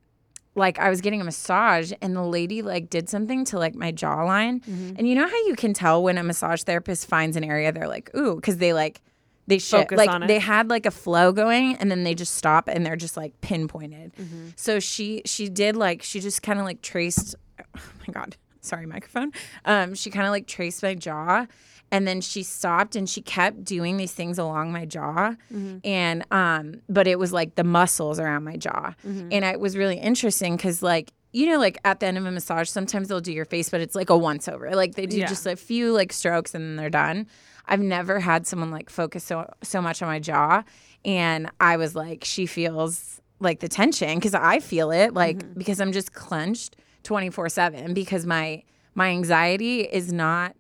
[0.56, 3.92] like I was getting a massage and the lady like did something to like my
[3.92, 4.66] jawline.
[4.66, 4.96] Mm-hmm.
[4.98, 7.88] And you know how you can tell when a massage therapist finds an area they're
[7.88, 9.02] like, ooh, because they like
[9.48, 12.86] they Focus like they had like a flow going and then they just stop and
[12.86, 14.14] they're just like pinpointed.
[14.16, 14.48] Mm-hmm.
[14.56, 18.86] So she she did like she just kind of like traced oh my god, sorry
[18.86, 19.32] microphone.
[19.66, 21.46] Um she kind of like traced my jaw
[21.92, 25.78] and then she stopped and she kept doing these things along my jaw Mm-hmm.
[25.84, 29.30] and um but it was like the muscles around my jaw Mm-hmm.
[29.32, 32.32] and it was really interesting because like you know like at the end of a
[32.32, 35.18] massage sometimes they'll do your face but it's like a once over like they do
[35.18, 35.28] Yeah.
[35.28, 37.28] just a few like strokes and then they're done
[37.66, 40.64] i've never had someone like focus so so much on my jaw
[41.06, 45.60] and i was like she feels like the tension because i feel it like Mm-hmm.
[45.60, 48.64] because i'm just clenched 24 7 because my
[48.96, 50.56] my anxiety is not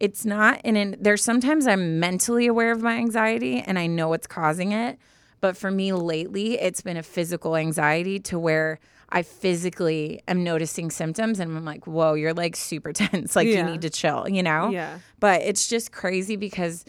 [0.00, 4.08] it's not in an there's sometimes I'm mentally aware of my anxiety and I know
[4.08, 4.96] what's causing it.
[5.40, 8.78] But for me lately, it's been a physical anxiety to where
[9.10, 13.34] I physically am noticing symptoms and I'm like, whoa, you're like super tense.
[13.34, 13.58] Like Yeah.
[13.58, 14.68] you need to chill, you know?
[14.70, 14.98] Yeah.
[15.18, 16.84] But it's just crazy because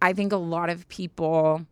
[0.00, 1.66] I think a lot of people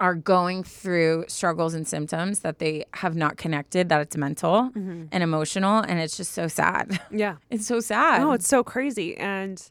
[0.00, 5.04] are going through struggles and symptoms that they have not connected that it's mental Mm-hmm.
[5.12, 7.00] and emotional and it's just so sad.
[7.10, 7.36] Yeah.
[7.50, 8.20] it's so sad.
[8.20, 9.16] No, it's so crazy.
[9.16, 9.62] And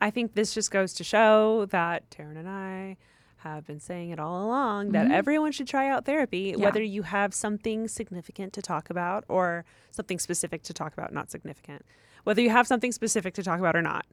[0.00, 2.96] I think this just goes to show that Taryne and I
[3.42, 7.32] have been saying it all along that everyone should try out therapy, whether you have
[7.32, 11.84] something significant to talk about or something specific to talk about, not significant.
[12.24, 14.06] Whether you have something specific to talk about or not,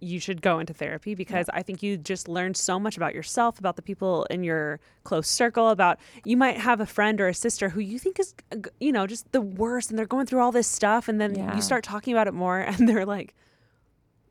[0.00, 3.58] you should go into therapy because I think you just learn so much about yourself,
[3.58, 7.34] about the people in your close circle, about you might have a friend or a
[7.34, 10.40] sister who you think is, uh, you know, just the worst and they're going through
[10.40, 11.08] all this stuff.
[11.08, 11.54] And then Yeah.
[11.54, 13.34] you start talking about it more and they're like,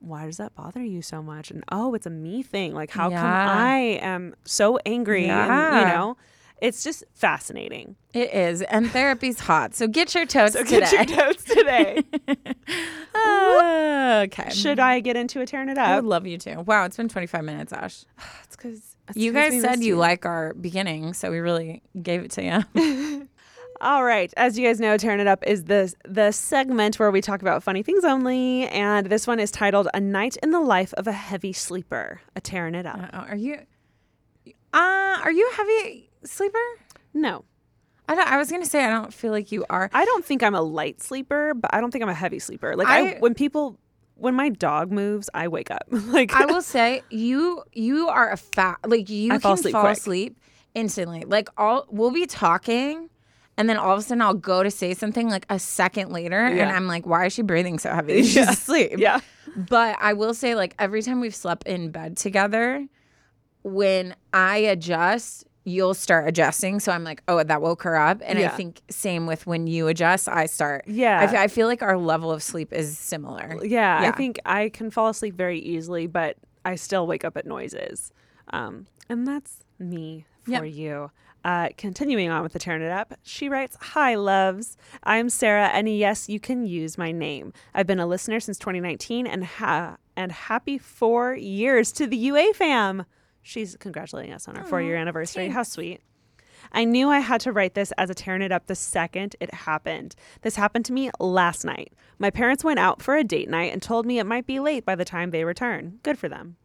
[0.01, 1.51] why does that bother you so much?
[1.51, 2.73] And oh, it's a me thing.
[2.73, 5.27] Like, how come I am so angry?
[5.27, 6.17] And, you know,
[6.61, 7.95] it's just fascinating.
[8.13, 9.73] It is, and therapy's hot.
[9.73, 10.79] So get your totes So today.
[10.91, 12.03] get your notes today.
[13.15, 13.67] Ah.
[14.11, 14.49] Okay.
[14.51, 15.87] Should I get into a tearing it up?
[15.87, 16.61] I would love you to.
[16.63, 18.03] Wow, it's been 25 minutes, Ash.
[18.43, 22.43] It's because You guys said you like our beginning, so we really gave it to
[22.75, 23.27] you.
[23.81, 24.31] All right.
[24.37, 27.63] As you guys know, Tearing It Up is the the segment where we talk about
[27.63, 31.11] funny things only, and this one is titled "A Night in the Life of a
[31.11, 32.99] Heavy Sleeper." A Tearing It Up.
[33.11, 33.57] Uh, are you?
[34.73, 36.57] Uh, are you a heavy sleeper?
[37.13, 37.43] No,
[38.07, 39.89] I don't, I was gonna say I don't feel like you are.
[39.93, 42.75] I don't think I'm a light sleeper, but I don't think I'm a heavy sleeper.
[42.75, 43.77] Like I, I- when people
[44.15, 45.85] when my dog moves, I wake up.
[45.91, 49.73] like I will say you you are a fat like you I can fall asleep
[49.73, 50.37] fall asleep
[50.75, 51.23] instantly.
[51.25, 53.09] Like all we'll be talking
[53.57, 56.39] and then all of a sudden I'll go to say something like a second later
[56.39, 58.21] and I'm like, why is she breathing so heavy?
[58.23, 58.51] She's Yeah.
[58.51, 58.93] asleep.
[58.97, 59.19] yeah.
[59.55, 62.87] But I will say, like, every time we've slept in bed together,
[63.63, 66.79] when I adjust, you'll start adjusting.
[66.79, 68.21] So I'm like, oh, that woke her up.
[68.23, 70.85] And I think same with when you adjust, I start.
[70.87, 71.31] Yeah.
[71.37, 73.63] I, feel like our level of sleep is similar.
[73.63, 77.45] Yeah, I think I can fall asleep very easily, but I still wake up at
[77.45, 78.11] noises.
[78.53, 80.73] Um, and that's me for Yep.
[80.73, 81.11] you.
[81.43, 84.77] Uh, continuing on with the Turn It Up, she writes Hi, loves.
[85.03, 87.51] I'm Sarah, and yes, you can use my name.
[87.73, 92.53] I've been a listener since 2019 and, ha- and happy four years to the UA
[92.53, 93.05] fam.
[93.41, 95.49] She's congratulating us on our four year anniversary.
[95.49, 96.01] How sweet.
[96.71, 99.53] I knew I had to write this as a tearing it up the second it
[99.53, 100.15] happened.
[100.41, 101.91] This happened to me last night.
[102.19, 104.85] My parents went out for a date night and told me it might be late
[104.85, 105.99] by the time they return.
[106.03, 106.57] Good for them.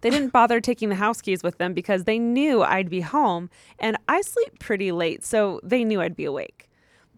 [0.00, 3.50] They didn't bother taking the house keys with them because they knew I'd be home
[3.78, 6.68] and I sleep pretty late, so they knew I'd be awake.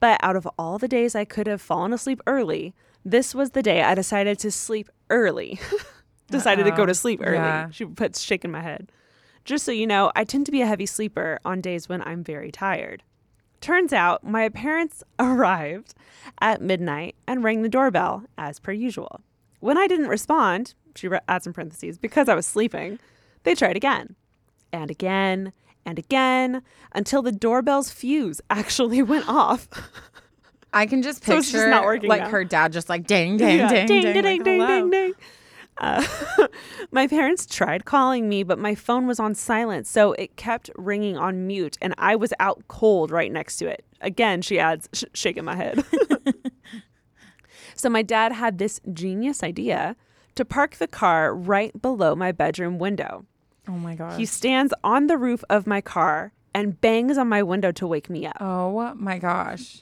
[0.00, 3.62] But out of all the days I could have fallen asleep early, this was the
[3.62, 5.58] day I decided to sleep early.
[6.30, 6.94] decided to go to uh-huh.
[6.94, 7.36] sleep early.
[7.36, 7.70] Yeah.
[7.70, 8.92] She puts shaking my head.
[9.44, 12.22] Just so you know, I tend to be a heavy sleeper on days when I'm
[12.22, 13.02] very tired.
[13.60, 15.94] Turns out my parents arrived
[16.40, 19.22] at midnight and rang the doorbell as per usual.
[19.60, 22.98] When I didn't respond, she re- adds in parentheses, because I was sleeping,
[23.44, 24.14] they tried again
[24.72, 25.52] and again
[25.86, 29.68] and again until the doorbell's fuse actually went off.
[30.72, 32.30] I can just So picture it's just not working like now.
[32.30, 33.68] her dad just like ding, ding, Yeah.
[33.68, 34.80] ding, ding, ding, ding, ding, hello.
[34.82, 35.12] ding, ding.
[35.80, 36.04] Uh,
[36.90, 41.16] my parents tried calling me, but my phone was on silent, so it kept ringing
[41.16, 43.84] on mute, and I was out cold right next to it.
[44.00, 45.84] Again, she adds, sh- shaking my head.
[47.78, 49.96] so my dad had this genius idea
[50.34, 53.24] to park the car right below my bedroom window.
[53.68, 54.18] Oh my god.
[54.18, 58.10] He stands on the roof of my car and bangs on my window to wake
[58.10, 58.36] me up.
[58.40, 59.80] oh my gosh.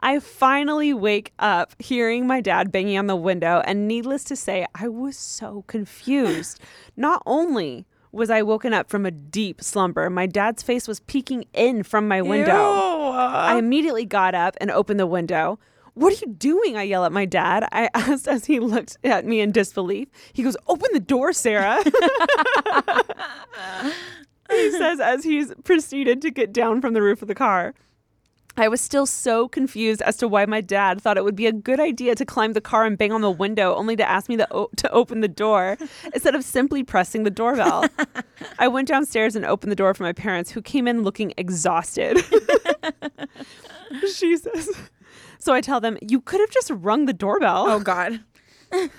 [0.00, 4.66] I finally wake up hearing my dad banging on the window, and needless to say,
[4.74, 6.60] I was so confused.
[6.96, 11.46] Not only was I woken up from a deep slumber, my dad's face was peeking
[11.54, 13.10] in from my window.
[13.12, 15.58] I immediately got up and opened the window.
[15.96, 16.76] What are you doing?
[16.76, 17.66] I yell at my dad.
[17.72, 20.08] I asked as he looked at me in disbelief.
[20.34, 21.82] He goes, Open the door, Sarah.
[24.50, 27.72] he says as he's proceeded to get down from the roof of the car.
[28.58, 31.52] I was still so confused as to why my dad thought it would be a
[31.52, 34.36] good idea to climb the car and bang on the window, only to ask me
[34.36, 35.78] to, o- to open the door
[36.12, 37.86] instead of simply pressing the doorbell.
[38.58, 42.22] I went downstairs and opened the door for my parents, who came in looking exhausted.
[44.14, 44.70] she says.
[45.46, 47.66] So I tell them, You could have just rung the doorbell.
[47.68, 48.20] Oh god.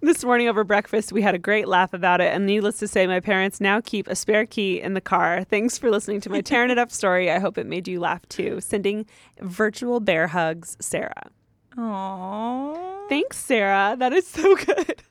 [0.00, 3.06] This morning over breakfast, we had a great laugh about it, and needless to say,
[3.06, 5.42] my parents now keep a spare key in the car.
[5.42, 7.30] Thanks for listening to my tearing it up story.
[7.32, 8.60] I hope it made you laugh too.
[8.60, 9.06] Sending
[9.40, 11.30] virtual bear hugs, Sarah.
[11.76, 13.06] Oh.
[13.08, 13.96] Thanks, Sarah.
[13.98, 15.02] That is so good.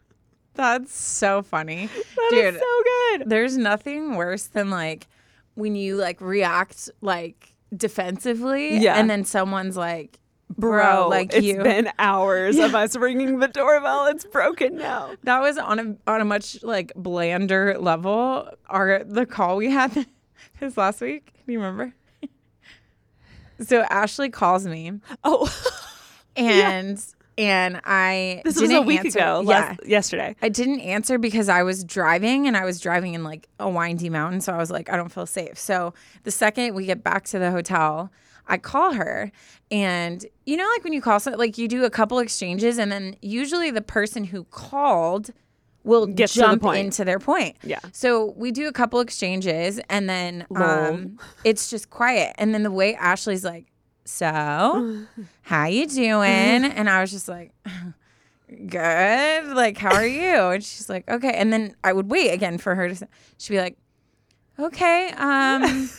[0.53, 1.87] That's so funny.
[2.15, 2.83] That is Dude, so
[3.17, 3.29] good.
[3.29, 5.07] there's nothing worse than like
[5.55, 8.95] when you like react like defensively Yeah.
[8.97, 10.19] and then someone's like
[10.55, 14.05] bro, like it's you been hours of us ringing the doorbell.
[14.07, 15.11] It's broken now.
[15.23, 20.05] that was on a on a much like blander level our the call we had
[20.59, 21.93] this last week do you remember
[23.61, 24.91] so ashley calls me
[25.23, 25.51] Oh,
[26.35, 27.03] and
[27.37, 29.19] and i this was a week answer.
[29.19, 29.41] ago.
[29.41, 30.35] yeah Last, yesterday.
[30.41, 34.09] I didn't answer because I was driving and I was driving in like a windy
[34.09, 34.41] mountain.
[34.41, 35.57] So I was like, I don't feel safe.
[35.57, 35.93] So
[36.23, 38.11] the second we get back to the hotel,
[38.47, 39.31] I call her.
[39.71, 42.91] And you know, like when you call someone, like you do a couple exchanges and
[42.91, 45.31] then usually the person who called
[45.83, 47.57] will Gets to the jump into their point.
[47.63, 47.79] Yeah.
[47.91, 52.35] So we do a couple exchanges and then um, it's just quiet.
[52.37, 53.72] And then the way Ashley's like,
[54.05, 55.05] so
[55.41, 56.23] how you doing?
[56.73, 57.53] And I was just like,
[58.67, 59.45] good.
[59.47, 60.35] Like, how are you?
[60.49, 61.33] And she's like, okay.
[61.33, 63.77] And then I would wait again for her to, she'd be like,
[64.59, 65.89] okay, um,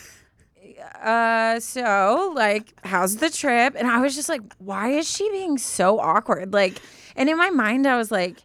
[1.03, 3.75] uh, so like, how's the trip?
[3.77, 6.53] And I was just like, why is she being so awkward?
[6.53, 6.81] Like,
[7.17, 8.39] and in my mind, I was like,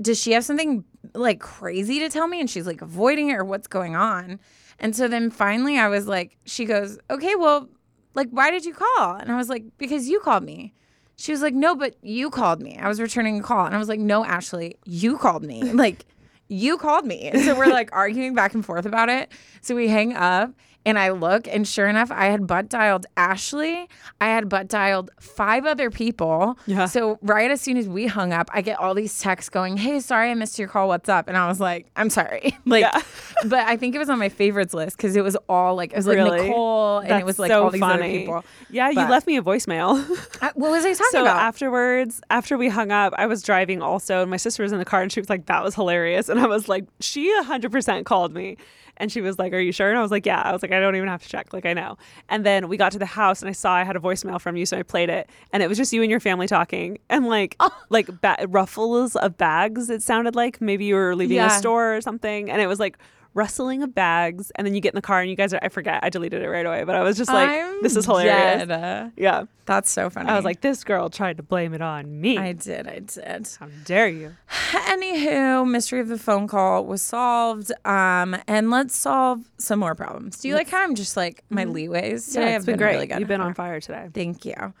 [0.00, 2.40] does she have something like crazy to tell me?
[2.40, 4.40] And she's like avoiding it or what's going on?
[4.78, 7.68] And so then finally I was like, she goes, okay, well,
[8.14, 9.14] like, why did you call?
[9.16, 10.72] And I was like, because you called me.
[11.16, 12.76] She was like, no, but you called me.
[12.76, 13.66] I was returning a call.
[13.66, 15.62] And I was like, no, Ashley, you called me.
[15.72, 16.06] Like,
[16.48, 17.30] you called me.
[17.42, 19.32] So we're like arguing back and forth about it.
[19.62, 20.52] So we hang up
[20.86, 23.88] and I look, and sure enough, I had butt dialed Ashley.
[24.20, 26.58] I had butt dialed five other people.
[26.66, 26.86] Yeah.
[26.86, 30.00] So right as soon as we hung up, I get all these texts going, "Hey,
[30.00, 30.88] sorry I missed your call.
[30.88, 33.00] What's up?" And I was like, "I'm sorry." like, Yeah.
[33.46, 35.96] but I think it was on my favorites list because it was all like it
[35.96, 36.48] was like Really?
[36.48, 38.20] Nicole, and it was like so all these other funny.
[38.20, 38.44] people.
[38.70, 39.96] Yeah, you left me a voicemail.
[40.42, 41.38] I, uh, what was I talking so about?
[41.38, 44.84] afterwards, after we hung up, I was driving also, and my sister was in the
[44.84, 48.04] car, and she was like, "That was hilarious," and I was like, "She hundred percent
[48.06, 48.56] called me."
[48.96, 50.70] And she was like, "Are you sure?" And I was like, "Yeah." I was like,
[50.72, 51.52] "I don't even have to check.
[51.52, 53.96] Like, I know." And then we got to the house, and I saw I had
[53.96, 56.20] a voicemail from you, so I played it, and it was just you and your
[56.20, 57.70] family talking, and like, Oh.
[57.88, 59.90] like ba- ruffles of bags.
[59.90, 61.46] It sounded like maybe you were leaving Yeah.
[61.54, 62.98] a store or something, and it was like
[63.34, 66.00] rustling of bags, and then you get in the car, and you guys are—I forget,
[66.02, 69.12] I deleted it right away, but I was just like, I'm "This is hilarious." dead.
[69.16, 70.28] Yeah, That's so funny.
[70.30, 73.48] I was like, "This girl tried to blame it on me." I did, I did.
[73.58, 74.36] How dare you?
[74.48, 77.72] Anywho, mystery of the phone call was solved.
[77.84, 80.38] Um, and let's solve some more problems.
[80.40, 82.40] Do you like how I'm just like my leeways today?
[82.40, 82.40] Mm-hmm.
[82.40, 82.94] Yeah, have it's been, great.
[82.94, 83.18] really good.
[83.18, 84.08] You've been on fire today.
[84.12, 84.72] Thank you.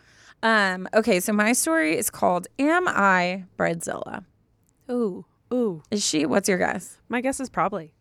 [0.42, 4.24] Um, okay, so my story is called "Am I Bridezilla?"
[4.90, 5.82] Ooh, ooh.
[5.90, 6.26] Is she?
[6.26, 6.98] What's your guess?
[7.08, 7.92] My guess is probably.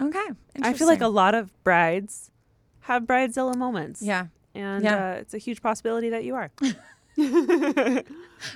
[0.00, 0.26] Okay,
[0.62, 2.30] I feel like a lot of brides
[2.80, 4.02] have bridezilla moments.
[4.02, 4.26] yeah.
[4.54, 4.96] And Yeah.
[4.96, 6.50] Uh, it's a huge possibility that you are.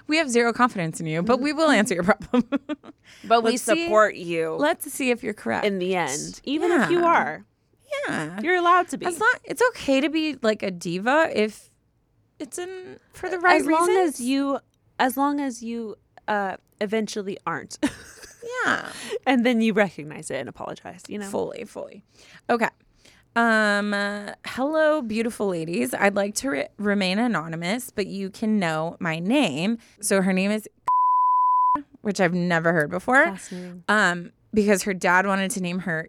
[0.07, 2.45] We have zero confidence in you, but we will answer your problem.
[3.25, 5.65] But we support you Let's see if you're correct.
[5.67, 7.07] in the end, even if you Yeah.
[7.07, 7.45] are.
[8.09, 9.07] yeah, You're allowed to be.
[9.07, 11.71] as long it's okay to be like a diva if
[12.39, 14.59] it's in for the right as long as you
[14.99, 15.97] as long as you
[16.29, 17.79] uh eventually aren't.
[18.65, 18.91] Yeah.
[19.27, 21.27] and then you recognize it and apologize, you know.
[21.27, 22.03] fully fully
[22.49, 22.69] okay
[23.37, 28.97] um uh, hello beautiful ladies i'd like to re- remain anonymous but you can know
[28.99, 30.69] my name so her name is
[32.03, 33.85] which i've never heard before Fascinating.
[33.89, 36.09] um because her dad wanted to name her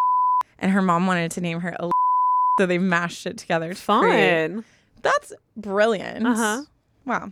[0.58, 1.76] and her mom wanted to name her
[2.58, 4.64] so they mashed it together to create- Fun.
[5.02, 6.62] that's brilliant Uh-huh.
[7.04, 7.30] wow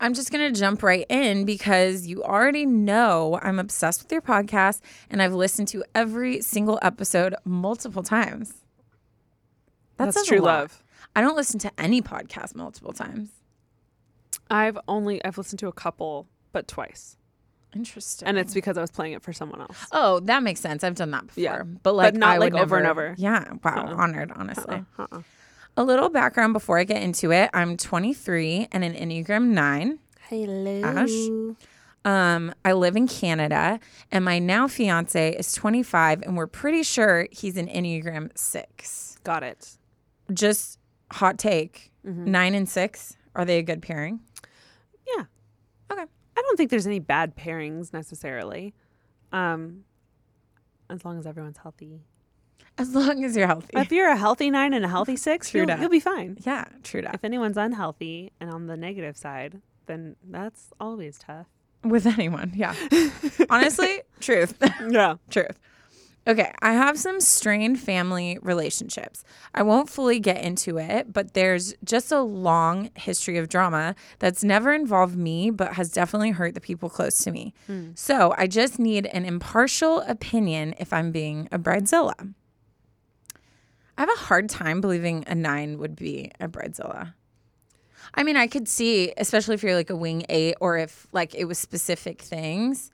[0.00, 4.22] I'm just going to jump right in because you already know I'm obsessed with your
[4.22, 4.80] podcast
[5.10, 8.54] and I've listened to every single episode multiple times.
[9.96, 10.82] That That's true love.
[11.14, 13.30] I don't listen to any podcast multiple times.
[14.50, 17.16] I've only I've listened to a couple, but twice.
[17.74, 18.28] Interesting.
[18.28, 19.86] And it's because I was playing it for someone else.
[19.92, 20.84] oh, that makes sense.
[20.84, 21.42] I've done that before.
[21.42, 21.62] Yeah.
[21.62, 23.14] But like not, I would like, over and over.
[23.18, 23.52] Yeah.
[23.64, 23.86] Wow.
[23.86, 23.94] Uh-uh.
[23.96, 24.84] Honored, honestly.
[24.98, 25.06] Uh-uh.
[25.10, 25.22] uh-uh.
[25.76, 27.50] A little background before I get into it.
[27.52, 29.98] I'm 23 and an Enneagram 9.
[30.28, 30.80] Hello.
[30.84, 31.56] Ash?
[32.04, 33.80] Um, I live in Canada,
[34.12, 39.18] and my now fiance is 25, and we're pretty sure he's an Enneagram 6.
[39.24, 39.76] Got it.
[40.32, 40.78] Just
[41.12, 42.30] hot take Mm-hmm.
[42.30, 44.20] 9 and 6, are they a good pairing?
[45.16, 45.24] Yeah.
[45.90, 46.02] Okay.
[46.02, 48.74] I don't think there's any bad pairings necessarily.
[49.32, 49.84] Um
[50.90, 52.02] as long as everyone's healthy.
[52.78, 53.70] As long as you're healthy.
[53.74, 56.36] If you're a healthy nine and a healthy six, True you'll, you'll be fine.
[56.44, 57.14] yeah, true that.
[57.14, 61.46] If anyone's unhealthy and on the negative side, then that's always tough.
[61.84, 62.74] With anyone, yeah.
[63.50, 64.54] Honestly, truth.
[64.88, 65.16] Yeah.
[65.30, 65.58] Truth.
[66.26, 69.24] Okay, I have some strained family relationships.
[69.54, 74.42] I won't fully get into it, but there's just a long history of drama that's
[74.42, 77.52] never involved me, but has definitely hurt the people close to me.
[77.66, 77.90] Hmm.
[77.94, 82.32] So I just need an impartial opinion if I'm being a bridezilla.
[83.96, 87.14] I have a hard time believing a nine would be a bridezilla.
[88.14, 91.34] I mean, I could see, especially if you're like a wing eight, or if like
[91.34, 92.90] it was specific things,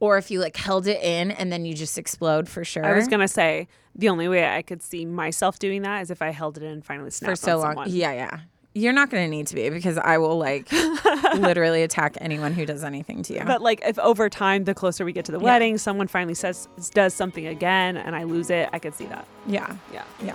[0.00, 2.84] or if you like held it in and then you just explode for sure.
[2.84, 6.20] I was gonna say the only way I could see myself doing that is if
[6.20, 7.72] I held it in and finally snapped for so on long.
[7.72, 7.90] someone.
[7.90, 8.40] Yeah, yeah.
[8.76, 10.70] You're not going to need to be because I will like
[11.36, 13.42] literally attack anyone who does anything to you.
[13.44, 16.68] But like if over time, the closer we get to the wedding, someone finally says
[16.92, 19.26] does something again, and I lose it, I could see that.
[19.46, 20.02] yeah, Yeah.
[20.24, 20.34] yeah.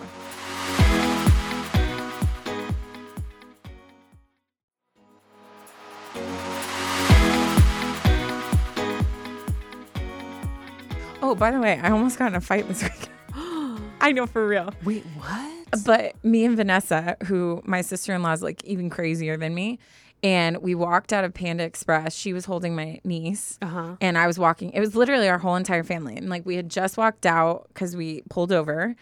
[11.22, 13.10] Oh, by the way, I almost got in a fight this week.
[14.02, 14.74] I know for real.
[14.84, 15.59] Wait, what?
[15.86, 19.80] But me and Vanessa, who my sister in law is like even crazier than me,
[20.24, 22.14] and we walked out of Panda Express.
[22.16, 23.96] She was holding my niece, Uh-huh.
[24.02, 24.72] and I was walking.
[24.72, 27.96] It was literally our whole entire family, and like we had just walked out because
[27.96, 28.96] we pulled over,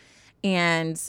[0.43, 1.01] and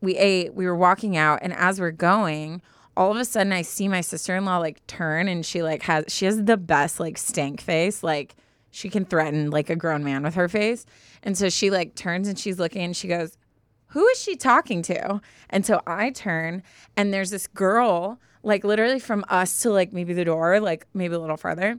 [0.00, 2.60] we ate, we were walking out, and as we're going,
[2.96, 6.24] all of a sudden I see my sister-in-law like turn and she like has she
[6.24, 8.02] has the best like stank face.
[8.02, 8.34] Like
[8.72, 10.84] she can threaten like a grown man with her face.
[11.22, 13.37] And so she like turns and she's looking and she goes,
[13.88, 15.20] Who is she talking to?
[15.50, 16.62] And so I turn
[16.96, 21.14] and there's this girl, like literally from us to like maybe the door, like maybe
[21.14, 21.78] a little farther.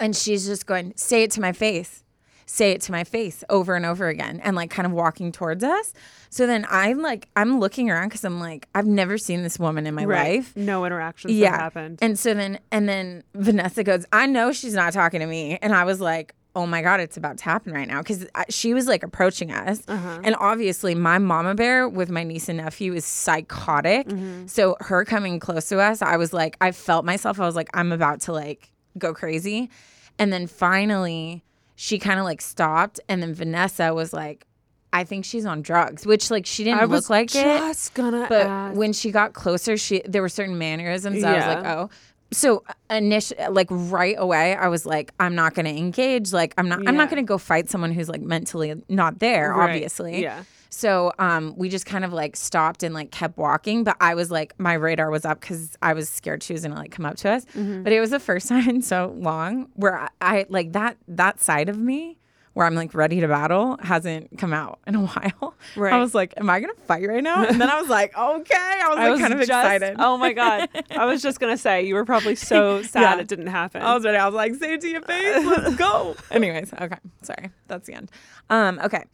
[0.00, 2.04] And she's just going, Say it to my face
[2.46, 5.64] say it to my face over and over again and like kind of walking towards
[5.64, 5.92] us.
[6.30, 9.86] So then I'm like, I'm looking around because I'm like, I've never seen this woman
[9.86, 10.54] in my life.
[10.56, 11.56] No interactions Yeah.
[11.56, 11.98] happened.
[12.02, 15.58] And so then, and then Vanessa goes, I know she's not talking to me.
[15.62, 18.02] And I was like, oh my God, it's about to happen right now.
[18.02, 19.82] Cause she was like approaching us.
[19.88, 20.20] Uh-huh.
[20.22, 24.06] And obviously, my mama bear with my niece and nephew is psychotic.
[24.08, 24.46] Mm-hmm.
[24.46, 27.40] So her coming close to us, I was like, I felt myself.
[27.40, 29.70] I was like, I'm about to like go crazy.
[30.18, 31.42] And then finally,
[31.74, 33.00] she kind of like stopped.
[33.08, 34.46] And then Vanessa was like,
[34.92, 37.42] I think she's on drugs, which like she didn't I look was like it.
[37.42, 38.76] just gonna But ask.
[38.78, 41.24] when she got closer, she there were certain mannerisms.
[41.24, 41.90] I was like, oh.
[42.34, 46.32] So initially, like right away, I was like, I'm not going to engage.
[46.32, 46.86] Like, I'm not.
[46.86, 49.52] I'm not going to go fight someone who's like mentally not there.
[49.52, 49.70] Right.
[49.70, 50.22] Obviously.
[50.22, 50.44] Yeah.
[50.74, 53.84] So um, we just kind of like stopped and like kept walking.
[53.84, 56.74] But I was like, my radar was up because I was scared she was gonna
[56.74, 57.44] like come up to us.
[57.46, 57.84] Mm-hmm.
[57.84, 61.40] But it was the first time in so long where I, I like that that
[61.40, 62.18] side of me
[62.54, 65.54] where I'm like ready to battle hasn't come out in a while.
[65.76, 65.92] Right.
[65.92, 67.44] I was like, am I gonna fight right now?
[67.44, 68.54] And then I was like, okay.
[68.56, 69.96] I was like I was kind of just- excited.
[69.98, 70.68] Oh my god!
[70.90, 73.20] I was just gonna say you were probably so sad Yeah.
[73.20, 73.82] it didn't happen.
[73.82, 74.16] I was ready.
[74.16, 75.44] I was like, say it to your face.
[75.44, 76.16] Let's go.
[76.30, 76.98] Anyways, okay.
[77.22, 77.50] Sorry.
[77.68, 78.10] That's the end.
[78.50, 79.04] Um, okay.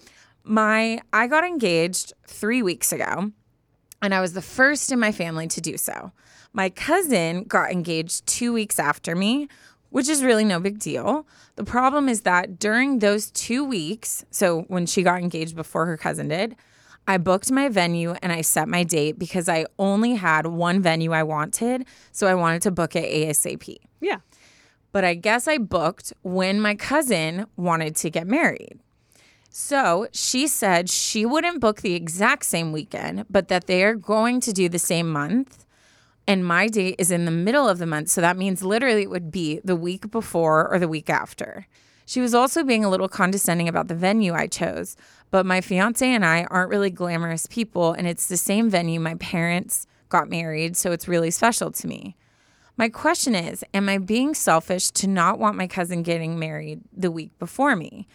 [0.45, 3.31] My I got engaged three weeks ago,
[4.03, 6.13] and I was the first in my family to do so.
[6.53, 9.49] My cousin got engaged two weeks after me,
[9.91, 11.27] which is really no big deal.
[11.57, 15.97] The problem is that during those two weeks, so when she got engaged before her
[15.97, 16.57] cousin did,
[17.07, 21.13] I booked my venue and I set my date because I only had one venue
[21.13, 21.85] I wanted.
[22.13, 23.77] So I wanted to book it ASAP.
[24.01, 24.19] yeah.
[24.93, 28.81] But I guess I booked when my cousin wanted to get married.
[29.51, 34.41] So she said she wouldn't book the exact same weekend, but that they are going
[34.41, 35.65] to do the same month.
[36.31, 38.09] And my date is in the middle of the month.
[38.09, 41.67] So that means literally it would be the week before or the week after.
[42.07, 44.97] She was also being a little condescending about the venue I chose.
[45.33, 47.95] But my fiance and I aren't really glamorous people.
[47.95, 50.77] And it's the same venue my parents got married.
[50.77, 52.15] So it's really special to me.
[52.77, 57.11] My question is Am I being selfish to not want my cousin getting married the
[57.11, 58.07] week before me?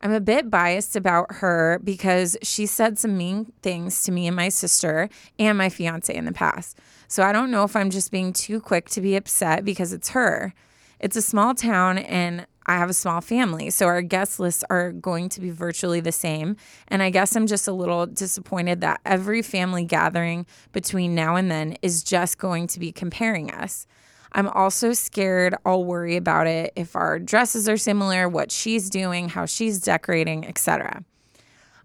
[0.00, 4.36] I'm a bit biased about her because she said some mean things to me and
[4.36, 6.78] my sister and my fiance in the past.
[7.08, 10.10] So I don't know if I'm just being too quick to be upset because it's
[10.10, 10.52] her.
[11.00, 14.92] It's a small town and I have a small family, so our guest lists are
[14.92, 16.56] going to be virtually the same.
[16.88, 21.50] And I guess I'm just a little disappointed that every family gathering between now and
[21.50, 23.86] then is just going to be comparing us.
[24.32, 29.30] I'm also scared I'll worry about it if our dresses are similar, what she's doing,
[29.30, 31.02] how she's decorating, etc.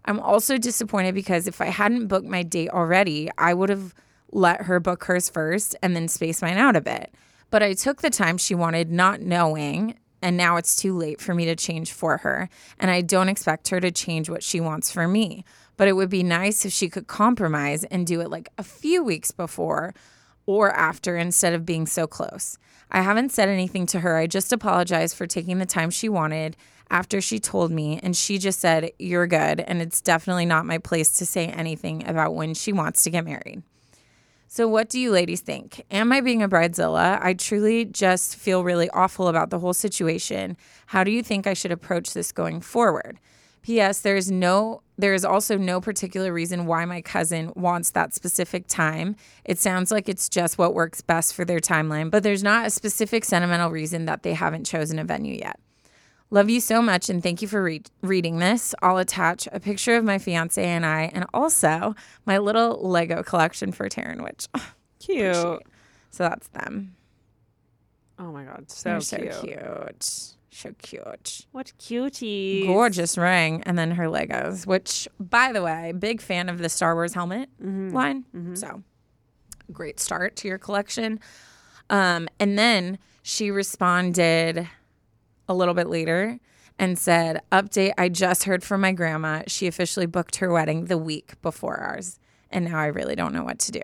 [0.04, 3.94] I'm also disappointed because if I hadn't booked my date already, I would have
[4.34, 7.14] let her book hers first and then space mine out a bit.
[7.50, 11.34] But I took the time she wanted, not knowing, and now it's too late for
[11.34, 12.48] me to change for her.
[12.78, 15.44] And I don't expect her to change what she wants for me.
[15.76, 19.04] But it would be nice if she could compromise and do it like a few
[19.04, 19.94] weeks before
[20.46, 22.58] or after instead of being so close.
[22.90, 24.16] I haven't said anything to her.
[24.16, 26.56] I just apologized for taking the time she wanted
[26.90, 29.60] after she told me, and she just said, You're good.
[29.60, 33.24] And it's definitely not my place to say anything about when she wants to get
[33.24, 33.62] married.
[34.56, 35.84] So, what do you ladies think?
[35.90, 37.18] Am I being a bridezilla?
[37.20, 40.56] I truly just feel really awful about the whole situation.
[40.86, 43.18] How do you think I should approach this going forward?
[43.62, 44.00] P.S.
[44.02, 48.68] There is no, there is also no particular reason why my cousin wants that specific
[48.68, 49.16] time.
[49.44, 52.70] It sounds like it's just what works best for their timeline, but there's not a
[52.70, 55.58] specific sentimental reason that they haven't chosen a venue yet.
[56.34, 58.74] Love you so much and thank you for re- reading this.
[58.82, 61.94] I'll attach a picture of my fiance and I, and also
[62.26, 64.48] my little Lego collection for Taryne, which
[64.98, 65.32] Cute.
[65.36, 65.60] so
[66.10, 66.96] that's them.
[68.18, 69.32] Oh my god, so, They're so cute.
[69.42, 70.04] cute.
[70.50, 71.46] So cute.
[71.52, 72.66] What cuties.
[72.66, 73.62] Gorgeous ring.
[73.64, 77.48] And then her Legos, which, by the way, big fan of the Star Wars helmet
[77.62, 77.90] Mm-hmm.
[77.94, 78.24] line.
[78.54, 78.82] So
[79.72, 81.20] great start to your collection.
[81.90, 84.68] Um, and then she responded
[85.48, 86.38] a little bit later
[86.78, 89.42] and said, Update, I just heard from my grandma.
[89.46, 92.18] She officially booked her wedding the week before ours.
[92.50, 93.82] And now I really don't know what to do.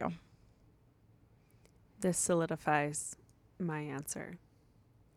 [2.00, 3.16] This solidifies
[3.58, 4.38] my answer.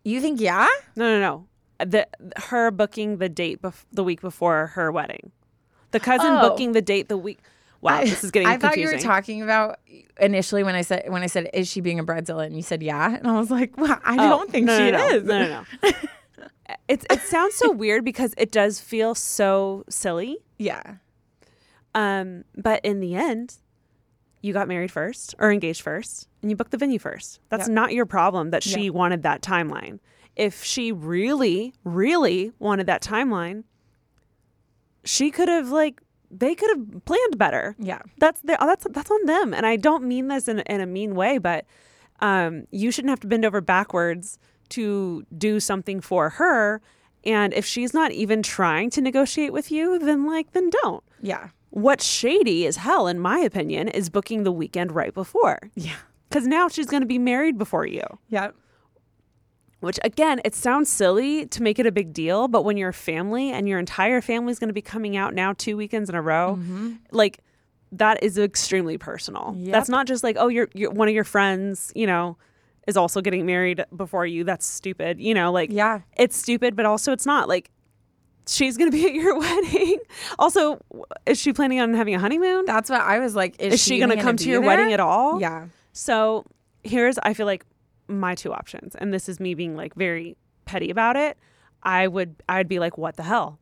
[0.04, 0.68] You think, yeah?
[0.96, 1.48] No, no, no.
[1.86, 5.32] The her booking the date bef- the week before her wedding.
[5.92, 6.50] The cousin Oh.
[6.50, 7.40] booking the date the week.
[7.82, 9.80] Wow, I- this is getting I thought you were talking about
[10.20, 12.82] initially when I said when I said is she being a bridezilla and you said
[12.82, 15.24] yeah and I was like well I Oh, don't think no, she no, no, is.
[15.24, 15.92] No, no, no.
[16.88, 20.38] it it sounds so weird because it does feel so silly.
[20.58, 20.96] Yeah.
[21.96, 23.56] Um, but in the end,
[24.42, 27.40] you got married first or engaged first, and you booked the venue first.
[27.50, 27.76] That's Yep.
[27.76, 30.00] not your problem that she wanted that timeline.
[30.36, 33.64] If she really, really wanted that timeline,
[35.04, 37.76] she could have like they could have planned better.
[37.78, 38.00] Yeah.
[38.18, 39.54] That's their, that's that's on them.
[39.54, 41.66] And I don't mean this in, in a mean way, but
[42.22, 44.40] um, you shouldn't have to bend over backwards
[44.70, 46.82] to do something for her.
[47.26, 51.04] And if she's not even trying to negotiate with you, then like then don't.
[51.22, 51.50] Yeah.
[51.70, 55.60] What's shady as hell, in my opinion, is booking the weekend right before.
[55.76, 55.96] Yeah.
[56.30, 58.04] Because now she's going to be married before you.
[58.30, 58.52] Yeah.
[59.80, 62.94] Which, again, it sounds silly to make it a big deal, but when you're a
[62.94, 66.16] family and your entire family is going to be coming out now two weekends in
[66.16, 66.94] a row, mm-hmm.
[67.12, 67.40] like
[67.92, 69.56] that is extremely personal.
[69.58, 69.72] Yep.
[69.72, 72.38] That's not just like, oh, you're, you're one of your friends, you know,
[72.88, 74.44] is also getting married before you.
[74.44, 75.20] That's stupid.
[75.20, 76.02] You know, like, Yeah.
[76.18, 77.48] it's stupid, but also it's not.
[77.48, 77.70] Like,
[78.48, 80.00] she's going to be at your wedding.
[80.38, 80.80] Also,
[81.26, 82.66] is she planning on having a honeymoon?
[82.66, 83.56] That's what I was like.
[83.60, 84.68] Is, Is she going to even come to your there?
[84.68, 85.40] wedding at all?
[85.40, 85.68] Yeah.
[85.94, 86.46] So
[86.84, 87.66] here's, I feel like
[88.08, 91.38] my two options, and this is me being like very petty about it.
[91.84, 93.60] I would, I'd be like, what the hell?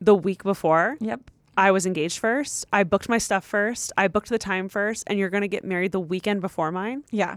[0.00, 1.30] The week before, Yep.
[1.56, 2.66] I was engaged first.
[2.72, 3.90] I booked my stuff first.
[3.96, 7.02] I booked the time first, and you're going to get married the weekend before mine.
[7.10, 7.36] Yeah.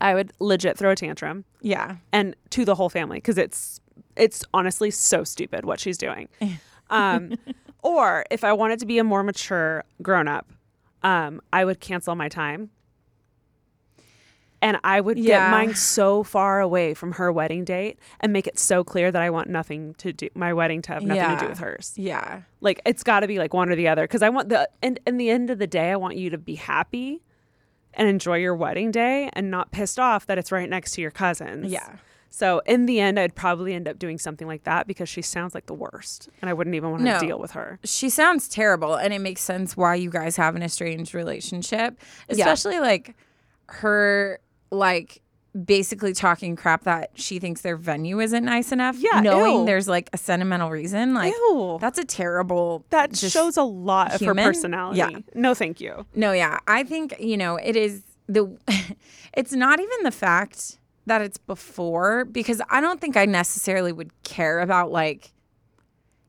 [0.00, 1.96] I would legit throw a tantrum Yeah.
[2.12, 3.80] and to the whole family because it's
[4.16, 6.28] it's honestly so stupid what she's doing.
[6.88, 7.32] Um,
[7.82, 10.46] or if I wanted to be a more mature grown up,
[11.02, 12.70] um, I would cancel my time.
[14.62, 15.24] And I would Yeah.
[15.24, 19.20] get mine so far away from her wedding date and make it so clear that
[19.20, 21.92] I want nothing to do my wedding to have nothing to do with hers.
[21.96, 22.42] Yeah.
[22.60, 24.98] Like it's got to be like one or the other because I want the and
[25.06, 27.20] in the end of the day I want you to be happy
[27.96, 31.10] and enjoy your wedding day and not pissed off that it's right next to your
[31.10, 31.70] cousins.
[31.72, 31.96] Yeah.
[32.30, 35.54] So in the end, I'd probably end up doing something like that because she sounds
[35.54, 37.18] like the worst, and I wouldn't even want to No.
[37.20, 37.78] deal with her.
[37.82, 42.78] She sounds terrible, and it makes sense why you guys have an estranged relationship, especially
[42.78, 43.14] like
[43.68, 44.38] her
[44.70, 45.22] like
[45.64, 48.96] basically talking crap that she thinks their venue isn't nice enough.
[48.98, 49.66] Yeah, knowing ew.
[49.66, 51.78] there's like a sentimental reason, like Ew.
[51.80, 52.84] that's a terrible.
[52.90, 54.44] That shows a lot of human?
[54.44, 54.98] her personality.
[54.98, 55.18] Yeah.
[55.34, 56.06] No, thank you.
[56.14, 56.58] No, yeah.
[56.66, 58.56] I think, you know, it is the
[59.34, 64.10] it's not even the fact that it's before because I don't think I necessarily would
[64.24, 65.32] care about like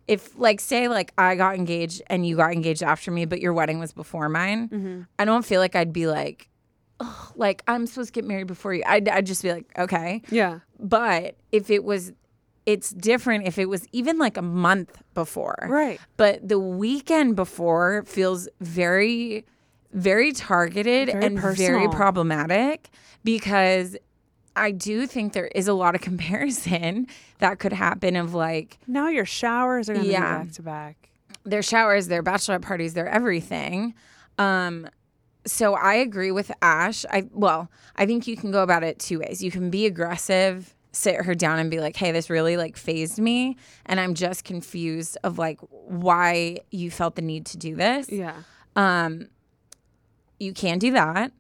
[0.07, 3.53] if like say like I got engaged and you got engaged after me but your
[3.53, 4.69] wedding was before mine.
[4.69, 5.01] Mm-hmm.
[5.19, 6.49] I don't feel like I'd be like
[6.99, 8.83] Ugh, like I'm supposed to get married before you.
[8.85, 10.21] I'd, I'd just be like, okay.
[10.29, 10.59] Yeah.
[10.79, 12.11] But if it was,
[12.65, 15.67] it's different if it was even like a month before.
[15.69, 15.99] Right.
[16.17, 19.45] But the weekend before feels very,
[19.93, 22.89] very targeted Very and very problematic
[23.23, 23.95] because
[24.55, 27.07] I do think there is a lot of comparison
[27.39, 30.39] that could happen of like Now your showers are going to Yeah.
[30.39, 31.09] be back to back.
[31.43, 33.93] their showers, their bachelorette parties, their everything.
[34.39, 34.87] Um,
[35.47, 37.05] so I agree with Ash.
[37.09, 39.43] I well, I think you can go about it two ways.
[39.43, 43.19] You can be aggressive, sit her down and be like, "Hey, this really like fazed
[43.19, 48.09] me, and I'm just confused of like why you felt the need to do this."
[48.09, 48.35] Yeah.
[48.75, 49.29] Um,
[50.39, 51.31] you can do that.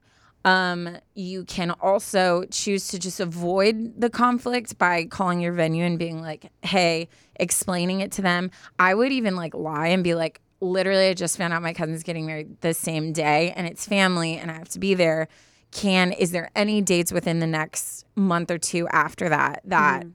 [0.45, 5.99] Um, you can also choose to just avoid the conflict by calling your venue and
[5.99, 8.51] being like, hey, explaining it to them.
[8.79, 12.03] I would even like lie and be like, literally, I just found out my cousin's
[12.03, 15.27] getting married the same day and it's family and I have to be there.
[15.71, 20.05] Can, is there any dates within the next month or two after that that,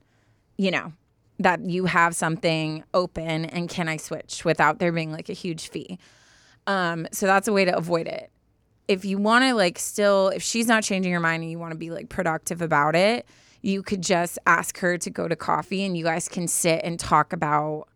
[0.56, 0.92] you know,
[1.38, 5.68] that you have something open and can I switch without there being like a huge
[5.68, 5.98] fee?
[6.66, 8.30] Um, so that's a way to avoid it.
[8.88, 11.72] If you want to like still, if she's not changing her mind and you want
[11.72, 13.26] to be like productive about it,
[13.60, 16.98] you could just ask her to go to coffee and you guys can sit and
[16.98, 17.88] talk about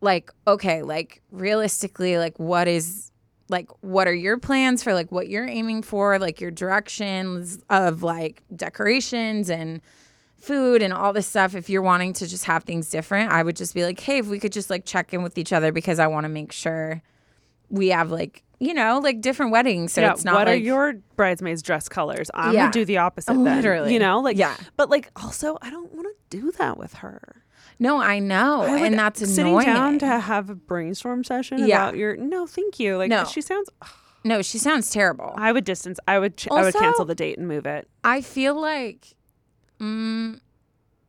[0.00, 3.10] like, okay, like realistically, like what is
[3.48, 8.02] like what are your plans for like what you're aiming for, like your directions of
[8.02, 9.80] like decorations and
[10.36, 13.56] food and all this stuff if you're wanting to just have things different i would
[13.56, 15.98] just be like hey if we could just like check in with each other because
[15.98, 17.02] i want to make sure
[17.70, 20.12] we have like you know like different weddings so yeah.
[20.12, 22.30] it's not what are your bridesmaids' dress colors?
[22.34, 22.60] I'm Yeah.
[22.62, 23.32] gonna do the opposite.
[23.32, 23.92] then, Literally.
[23.92, 24.56] you know, like Yeah.
[24.76, 27.37] But like, also, I don't want to do that with her.
[27.78, 29.34] No i know I and that's annoying.
[29.34, 31.82] sitting annoying down to have a brainstorm session Yeah.
[31.88, 32.16] about your.
[32.16, 32.96] No, thank you.
[32.96, 33.24] Like No.
[33.24, 33.68] she sounds.
[34.24, 35.98] no she sounds terrible I would distance.
[36.08, 36.36] I would.
[36.36, 37.88] Ch- I would cancel the date and move it.
[38.04, 39.14] I feel like
[39.80, 40.40] mm,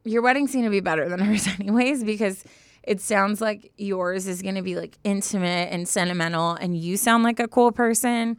[0.04, 2.44] your wedding's going to be better than hers, anyways, because
[2.84, 7.24] it sounds like yours is going to be like intimate and sentimental and you sound
[7.24, 8.38] like a cool person,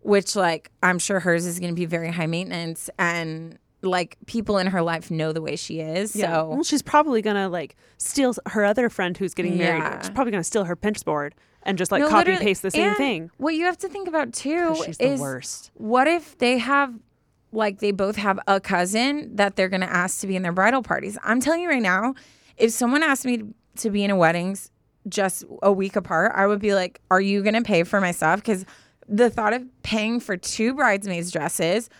[0.00, 4.58] which like I'm sure hers is going to be very high maintenance and like people
[4.58, 6.12] in her life know the way she is.
[6.12, 9.82] So well, she's probably gonna like steal her other friend who's getting married.
[10.02, 12.94] She's probably gonna steal her Pinterest board and just like No, copy paste the same
[12.96, 13.30] thing.
[13.38, 15.70] What you have to think about too She's the is worst.
[15.74, 16.94] what if they have
[17.52, 20.82] like they both have a cousin that they're to ask to be in their bridal
[20.82, 21.18] parties.
[21.22, 22.14] I'm telling you right now,
[22.56, 23.42] if someone asked me
[23.76, 24.70] to be in a weddings
[25.08, 28.42] just a week apart, I would be like, "Are you to pay for my stuff?"
[28.44, 28.64] cuz
[29.08, 31.90] the thought of paying for two bridesmaids dresses,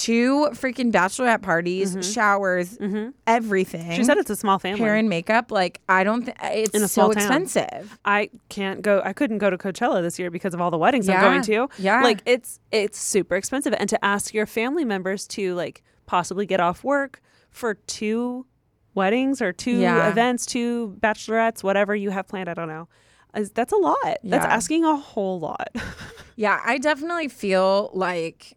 [0.00, 2.78] two freaking bachelorette parties, showers,
[3.26, 3.82] everything.
[3.82, 3.92] Mm-hmm.
[3.94, 4.80] She said it's a small family.
[4.80, 7.22] hair and makeup like I don't think it's In a so town.
[7.22, 7.98] expensive.
[8.04, 9.02] I can't go.
[9.04, 11.42] I couldn't go to Coachella this year because of all the weddings Yeah, I'm going
[11.42, 11.68] to.
[11.82, 12.02] yeah.
[12.02, 16.60] like it's it's super expensive, and to ask your family members to like possibly get
[16.60, 17.20] off work
[17.50, 18.46] for two
[18.94, 20.08] weddings or two Yeah.
[20.10, 22.48] events, two bachelorettes, whatever you have planned.
[22.48, 22.88] I don't know.
[23.34, 24.18] Is- That's a lot.
[24.24, 25.68] That's asking a whole lot.
[26.34, 28.56] Yeah, I definitely feel like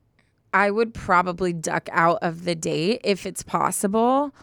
[0.56, 4.34] I would probably duck out of the date if it's possible.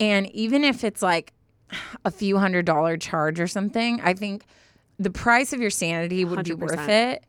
[0.00, 1.32] And even if it's like
[2.04, 4.44] a few hundred dollar charge or something, I think
[4.98, 7.24] the price of your sanity would be worth it.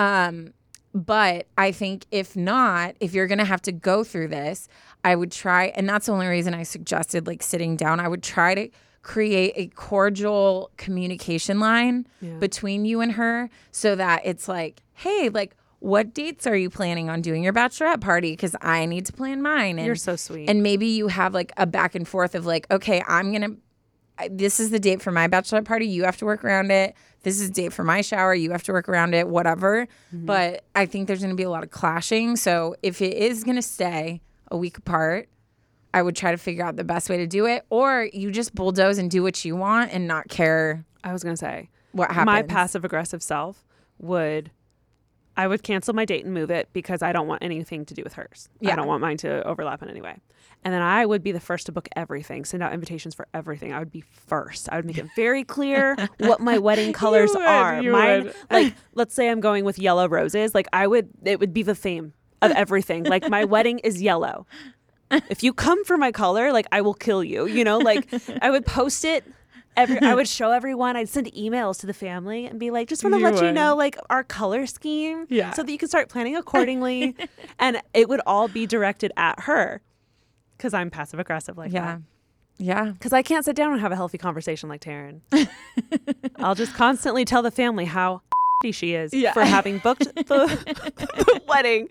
[0.00, 0.52] Um,
[0.92, 4.68] but I think if not, if you're gonna have to go through this,
[5.04, 8.00] I would try, and that's the only reason I suggested like sitting down.
[8.00, 8.68] I would try to
[9.02, 12.38] create a cordial communication line Yeah.
[12.38, 17.10] between you and her so that it's like, hey, like, what dates are you planning
[17.10, 18.32] on doing your bachelorette party?
[18.32, 19.78] Because I need to plan mine.
[19.78, 20.48] And, You're so sweet.
[20.48, 23.50] And maybe you have like a back and forth of like, okay, I'm gonna.
[24.18, 25.86] I- This is the date for my bachelorette party.
[25.86, 26.94] You have to work around it.
[27.22, 28.34] This is the date for my shower.
[28.34, 29.28] You have to work around it.
[29.28, 29.86] Whatever.
[30.14, 30.26] Mm-hmm.
[30.26, 32.36] But I think there's going to be a lot of clashing.
[32.36, 34.20] So if it is going to stay
[34.50, 35.28] a week apart,
[35.92, 37.64] I would try to figure out the best way to do it.
[37.70, 41.36] Or you just bulldoze and do what you want and not care I was gonna
[41.36, 42.26] say what happens.
[42.26, 43.64] my passive aggressive self
[43.98, 44.50] would
[45.36, 48.02] I would cancel my date and move it because I don't want anything to do
[48.04, 48.48] with hers.
[48.60, 48.72] Yeah.
[48.72, 50.18] I don't want mine to overlap in any way.
[50.64, 53.72] And then I would be the first to book everything, send out invitations for everything.
[53.72, 54.68] I would be first.
[54.72, 57.82] I would make it very clear what my wedding colors would, are.
[57.82, 58.34] Mine, would.
[58.50, 60.54] like, let's say I'm going with yellow roses.
[60.54, 63.04] Like, I would, it would be the theme of everything.
[63.04, 64.46] Like, my wedding is yellow.
[65.10, 67.46] If you come for my color, like, I will kill you.
[67.46, 68.08] You know, like,
[68.40, 69.24] I would post it.
[69.76, 70.96] Every, I would show everyone.
[70.96, 73.74] I'd send emails to the family and be like, just want to let you know,
[73.74, 75.26] like, our color scheme.
[75.28, 75.52] Yeah.
[75.52, 77.16] So that you can start planning accordingly.
[77.58, 79.80] and it would all be directed at her
[80.56, 81.80] because I'm passive aggressive like yeah.
[81.80, 82.00] that.
[82.58, 82.84] Yeah.
[82.84, 82.84] Yeah.
[82.92, 85.20] Because I can't sit down and have a healthy conversation like Taryne.
[86.36, 88.22] I'll just constantly tell the family how
[88.70, 89.32] she is Yeah.
[89.32, 91.88] for having booked the, the wedding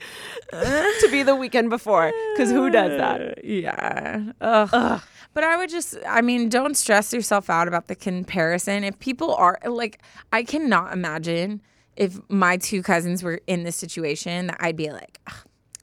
[0.51, 2.13] to be the weekend before.
[2.33, 3.43] Because who does that?
[3.43, 4.31] Yeah.
[4.41, 5.01] Ugh.
[5.33, 8.83] But I would just, I mean, don't stress yourself out about the comparison.
[8.83, 11.61] If people are like, I cannot imagine
[11.95, 15.19] if my two cousins were in this situation that I'd be like,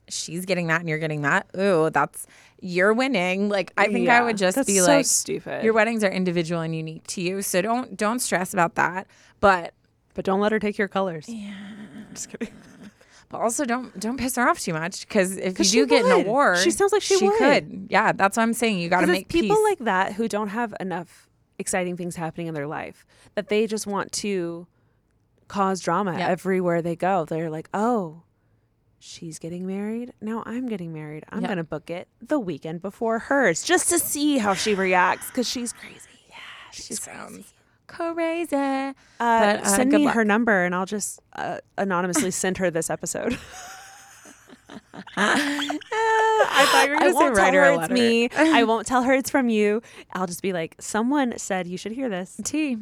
[0.09, 1.49] she's getting that and you're getting that.
[1.59, 2.27] Ooh, that's,
[2.61, 3.49] you're winning.
[3.49, 5.65] Like, I think I would just that's be so like, stupid.
[5.65, 7.43] your weddings are individual and unique to you.
[7.43, 9.07] So don't, don't stress about that.
[9.41, 9.73] But,
[10.15, 11.27] But don't let her take your colors.
[11.29, 11.55] Yeah.
[12.13, 12.53] Just kidding.
[13.31, 15.09] But also don't, don't piss her off too much.
[15.09, 16.27] Cause if you do she get an would.
[16.27, 17.39] award, She sounds like she would.
[17.39, 17.87] could.
[17.89, 18.13] Yeah.
[18.13, 18.79] That's what I'm saying.
[18.81, 19.65] You got to make people peace.
[19.65, 21.29] like that who don't have enough
[21.59, 23.07] exciting things happening in their life
[23.37, 24.67] that they just want to
[25.49, 26.29] cause drama Yep.
[26.29, 27.25] everywhere they go.
[27.25, 28.23] They're like, oh,
[28.99, 30.13] she's getting married.
[30.21, 31.25] Now I'm getting married.
[31.31, 31.49] I'm Yep.
[31.49, 35.49] going to book it the weekend before hers just to see how she reacts because
[35.49, 36.01] she's crazy.
[36.29, 36.35] Yeah,
[36.73, 37.45] she's sounds crazy.
[37.99, 40.15] Uh, But, uh, send me luck.
[40.15, 43.39] her number and I'll just uh, anonymously send her this episode.
[45.17, 45.79] I
[46.71, 47.95] thought you were going to say won't write tell her her a it's letter.
[47.95, 48.29] me.
[48.37, 49.83] I won't tell her it's from you.
[50.13, 52.41] I'll just be like, someone said you should hear this.
[52.45, 52.77] T.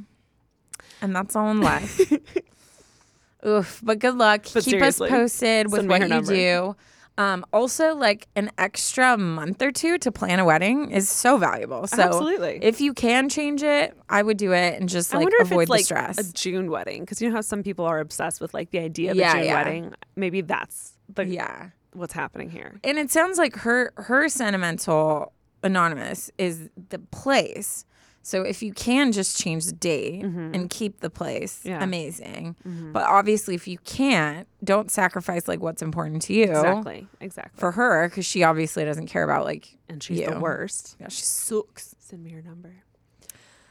[1.00, 2.00] And that's all in life.
[3.46, 3.80] Oof.
[3.82, 4.46] But good luck.
[4.52, 6.34] But Keep us posted with send what you number.
[6.34, 6.76] do.
[7.18, 11.86] Um, also, like an extra month or two to plan a wedding is so valuable.
[11.88, 12.60] So Absolutely.
[12.62, 15.50] if you can change it, I would do it and just I like wonder if
[15.50, 16.18] avoid it's the like stress.
[16.18, 19.10] a June wedding because you know how some people are obsessed with like the idea
[19.10, 19.54] of Yeah, a June yeah.
[19.54, 19.94] wedding.
[20.16, 21.70] Maybe that's the yeah.
[21.92, 22.78] what's happening here.
[22.84, 25.32] and it sounds like her her sentimental
[25.64, 27.84] anonymous is the place
[28.28, 31.68] so if you can just change the date and keep the place Mm-hmm.
[31.68, 31.74] Yeah.
[31.76, 31.82] Mm-hmm.
[31.84, 32.56] amazing
[32.92, 37.06] but obviously if you can't don't sacrifice like what's important to you Exactly.
[37.20, 37.58] Exactly.
[37.58, 40.96] for her because she obviously doesn't care about like and she's the worst.
[41.00, 42.72] yeah she sucks Send me your number.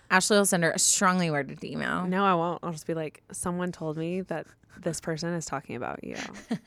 [0.10, 2.60] ashley will send her a strongly worded email No, I won't.
[2.64, 4.48] I'll just be like, someone told me that
[4.82, 6.16] this person is talking about you.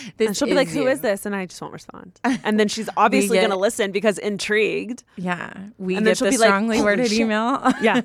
[0.18, 0.88] And she'll be like, is "Who you.
[0.88, 2.20] is this?" And I just won't respond.
[2.24, 5.04] And then she's obviously going to listen because intrigued.
[5.16, 7.60] Yeah, we And then get she'll be like, strongly "Holy worded shit." email.
[7.82, 8.00] Yeah.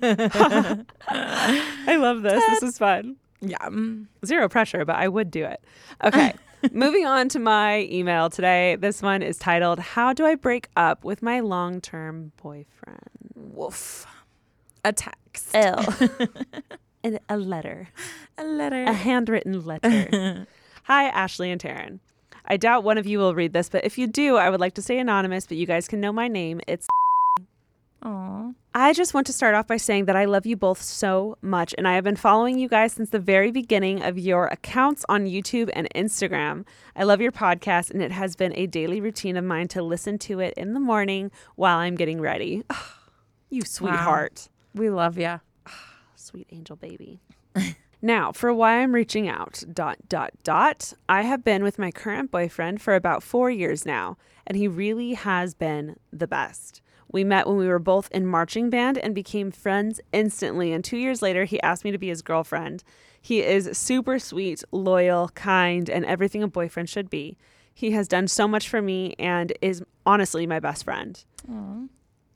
[1.09, 2.43] I love this.
[2.47, 3.15] This is fun.
[3.41, 3.67] yeah.
[4.25, 5.63] Zero pressure, but I would do it.
[6.03, 6.33] Okay.
[6.71, 8.75] Moving on to my email today.
[8.75, 12.99] This one is titled How Do I Break Up with My Long Term Boyfriend?
[13.35, 14.05] Woof.
[14.85, 15.49] A text.
[15.55, 15.83] L.
[17.29, 17.89] A letter.
[18.37, 18.83] A letter.
[18.83, 20.45] A handwritten letter.
[20.83, 21.99] Hi, Ashley and Taryne.
[22.45, 24.73] I doubt one of you will read this, but if you do, I would like
[24.75, 26.59] to stay anonymous, but you guys can know my name.
[26.67, 26.87] It's
[28.03, 28.51] Aw.
[28.73, 31.75] I just want to start off by saying that I love you both so much,
[31.77, 35.25] and I have been following you guys since the very beginning of your accounts on
[35.25, 36.65] YouTube and Instagram.
[36.95, 40.17] I love your podcast, and it has been a daily routine of mine to listen
[40.19, 42.63] to it in the morning while I'm getting ready.
[43.49, 44.49] you sweetheart.
[44.73, 45.41] We love you.
[46.15, 47.19] Sweet angel baby.
[48.01, 50.93] now, for why I'm reaching out, dot, dot, dot.
[51.07, 55.13] I have been with my current boyfriend for about four years now, and he really
[55.13, 56.81] has been the best.
[57.11, 60.71] We met when we were both in marching band and became friends instantly.
[60.71, 62.83] And two years later, he asked me to be his girlfriend.
[63.21, 67.37] He is super sweet, loyal, kind, and everything a boyfriend should be.
[67.73, 71.23] He has done so much for me and is honestly my best friend.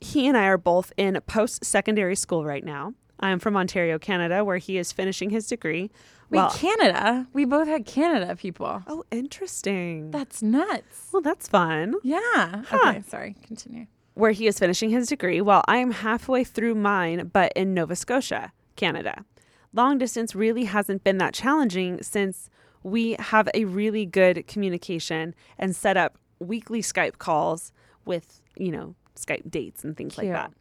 [0.00, 2.92] He and I are both in post secondary school right now.
[3.20, 5.90] I'm from Ontario, Canada, where he is finishing his degree.
[6.30, 7.26] Wait, Well, Canada.
[7.32, 8.82] We both had Canada people.
[8.86, 10.10] oh, interesting.
[10.10, 11.08] That's nuts.
[11.12, 11.94] well, that's fun.
[12.02, 12.62] Yeah.
[12.72, 13.02] Okay.
[13.08, 13.36] Sorry.
[13.46, 13.86] Continue.
[14.14, 17.94] Where he is finishing his degree while I am halfway through mine, but in Nova
[17.96, 19.24] Scotia, Canada.
[19.72, 22.48] Long distance really hasn't been that challenging since
[22.82, 27.72] we have a really good communication and set up weekly Skype calls
[28.04, 30.52] with, you know, Skype dates and things like that.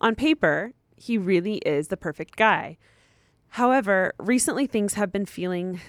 [0.00, 2.76] On paper, he really is the perfect guy.
[3.50, 5.80] However, recently things have been feeling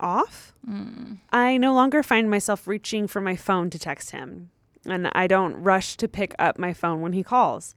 [0.00, 0.54] off.
[0.68, 1.18] Mm.
[1.32, 4.50] I no longer find myself reaching for my phone to text him,
[4.86, 7.74] and I don't rush to pick up my phone when he calls.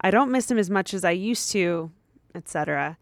[0.00, 1.90] I don't miss him as much as I used to,
[2.34, 2.98] etc.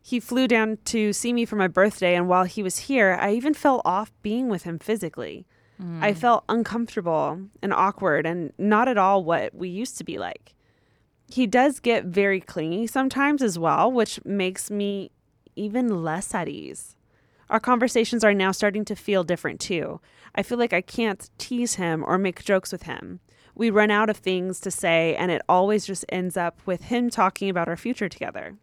[0.00, 3.32] He flew down to see me for my birthday, and while he was here, I
[3.32, 5.46] even fell off being with him physically.
[5.78, 6.16] I mm.
[6.16, 10.54] felt uncomfortable and awkward and not at all what we used to be like.
[11.28, 15.10] He does get very clingy sometimes as well, which makes me
[15.56, 16.94] even less at ease.
[17.48, 20.00] Our conversations are now starting to feel different too.
[20.34, 23.20] I feel like I can't tease him or make jokes with him.
[23.54, 27.08] We run out of things to say, and it always just ends up with him
[27.08, 28.56] talking about our future together.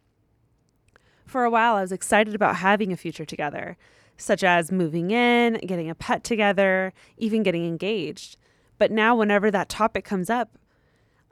[1.26, 3.78] For a while, I was excited about having a future together,
[4.18, 8.38] such as moving in, getting a pet together, even getting engaged.
[8.78, 10.58] But now, whenever that topic comes up,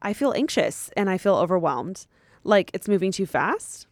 [0.02, 2.08] I feel anxious and I feel overwhelmed.
[2.44, 3.88] Like it's moving too fast.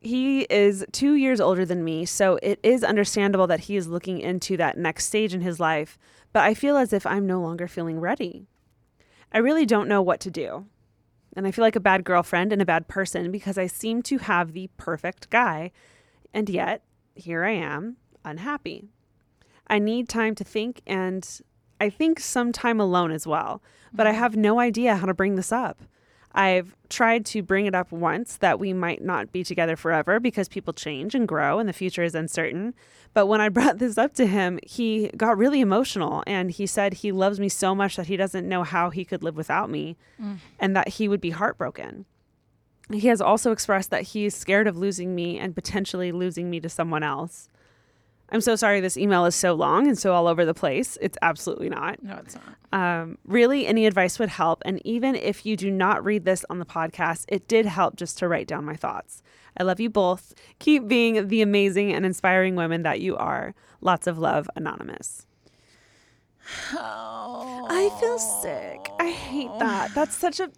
[0.00, 4.20] He is two years older than me, so it is understandable that he is looking
[4.20, 5.98] into that next stage in his life,
[6.32, 8.46] but I feel as if I'm no longer feeling ready.
[9.32, 10.66] I really don't know what to do.
[11.34, 14.18] And I feel like a bad girlfriend and a bad person because I seem to
[14.18, 15.72] have the perfect guy,
[16.32, 16.82] and yet
[17.16, 18.88] here I am, unhappy.
[19.66, 21.28] I need time to think, and
[21.80, 23.62] I think some time alone as well,
[23.92, 24.18] but I mm-hmm.
[24.20, 25.80] have no idea how to bring this up.
[26.32, 30.48] I've tried to bring it up once that we might not be together forever because
[30.48, 32.74] people change and grow and the future is uncertain.
[33.14, 36.94] But when I brought this up to him, he got really emotional and he said
[36.94, 39.96] he loves me so much that he doesn't know how he could live without me
[40.20, 40.36] mm.
[40.58, 42.04] and that he would be heartbroken.
[42.90, 46.60] He has also expressed that he is scared of losing me and potentially losing me
[46.60, 47.48] to someone else.
[48.30, 50.98] I'm so sorry this email is so long and so all over the place.
[51.00, 52.02] It's absolutely not.
[52.02, 52.44] No, it's not.
[53.00, 54.62] Um, really, any advice would help.
[54.66, 58.18] And even if you do not read this on the podcast, it did help just
[58.18, 59.22] to write down my thoughts.
[59.58, 60.34] I love you both.
[60.58, 63.54] Keep being the amazing and inspiring women that you are.
[63.80, 65.26] Lots of love, Anonymous.
[66.74, 67.66] Oh.
[67.68, 68.90] I feel sick.
[69.00, 69.94] I hate that.
[69.94, 70.50] That's such a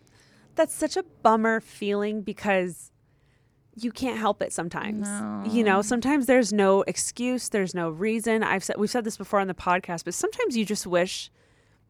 [0.56, 2.89] that's such a bummer feeling because
[3.76, 5.08] you can't help it sometimes.
[5.54, 8.42] You know, sometimes there's no excuse, there's no reason.
[8.42, 11.30] I've said we've said this before on the podcast, but sometimes you just wish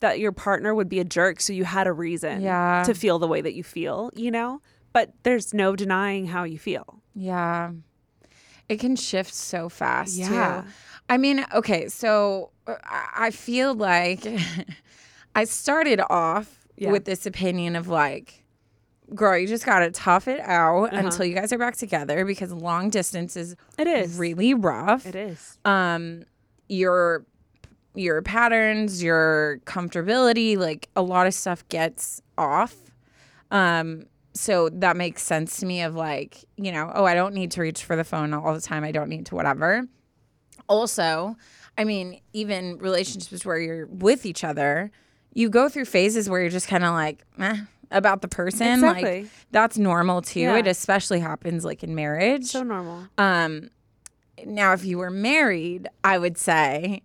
[0.00, 2.82] that your partner would be a jerk so you had a reason Yeah.
[2.86, 4.60] to feel the way that you feel, you know?
[4.92, 7.02] But there's no denying how you feel.
[7.14, 7.72] Yeah.
[8.68, 10.62] It can shift so fast Yeah.
[10.62, 10.68] too.
[11.08, 14.26] I mean, okay, so uh, I I feel like
[15.34, 16.92] I started off Yeah.
[16.92, 18.39] with this opinion of like,
[19.14, 22.90] girl, you just gotta tough it out until you guys are back together because long
[22.90, 24.16] distance is It is.
[24.18, 25.06] really rough.
[25.06, 25.58] It is.
[25.64, 26.24] um
[26.68, 27.24] your
[27.96, 32.76] your patterns your comfortability like a lot of stuff gets off
[33.50, 37.50] um so that makes sense to me of like you know oh i don't need
[37.50, 39.84] to reach for the phone all the time i don't need to whatever
[40.68, 41.36] also
[41.78, 44.90] I mean, even relationships where you're with each other,
[45.32, 47.56] you go through phases where you're just kind of like, eh,
[47.90, 48.66] about the person.
[48.84, 49.22] Exactly.
[49.22, 50.40] Like that's normal too.
[50.40, 50.56] Yeah.
[50.58, 52.46] It especially happens like in marriage.
[52.46, 53.06] So normal.
[53.18, 53.70] Um,
[54.46, 57.02] now, if you were married, I would say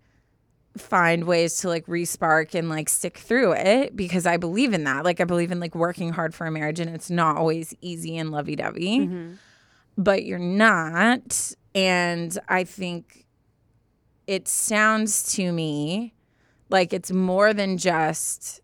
[0.77, 5.03] find ways to like respark and like stick through it because I believe in that.
[5.05, 8.17] Like, I believe in like working hard for a marriage and it's not always easy
[8.17, 9.33] and lovey dovey, Mm-hmm.
[9.97, 11.53] but you're not.
[11.73, 13.25] And I think
[14.27, 16.13] it sounds to me
[16.69, 18.59] like it's more than just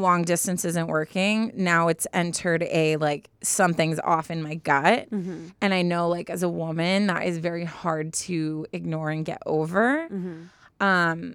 [0.00, 1.52] long distance isn't working.
[1.54, 5.10] Now it's entered a like something's off in my gut.
[5.10, 5.48] Mm-hmm.
[5.60, 9.42] And I know, like, as a woman, that is very hard to ignore and get
[9.46, 10.08] over.
[10.10, 10.84] Mm-hmm.
[10.84, 11.34] Um,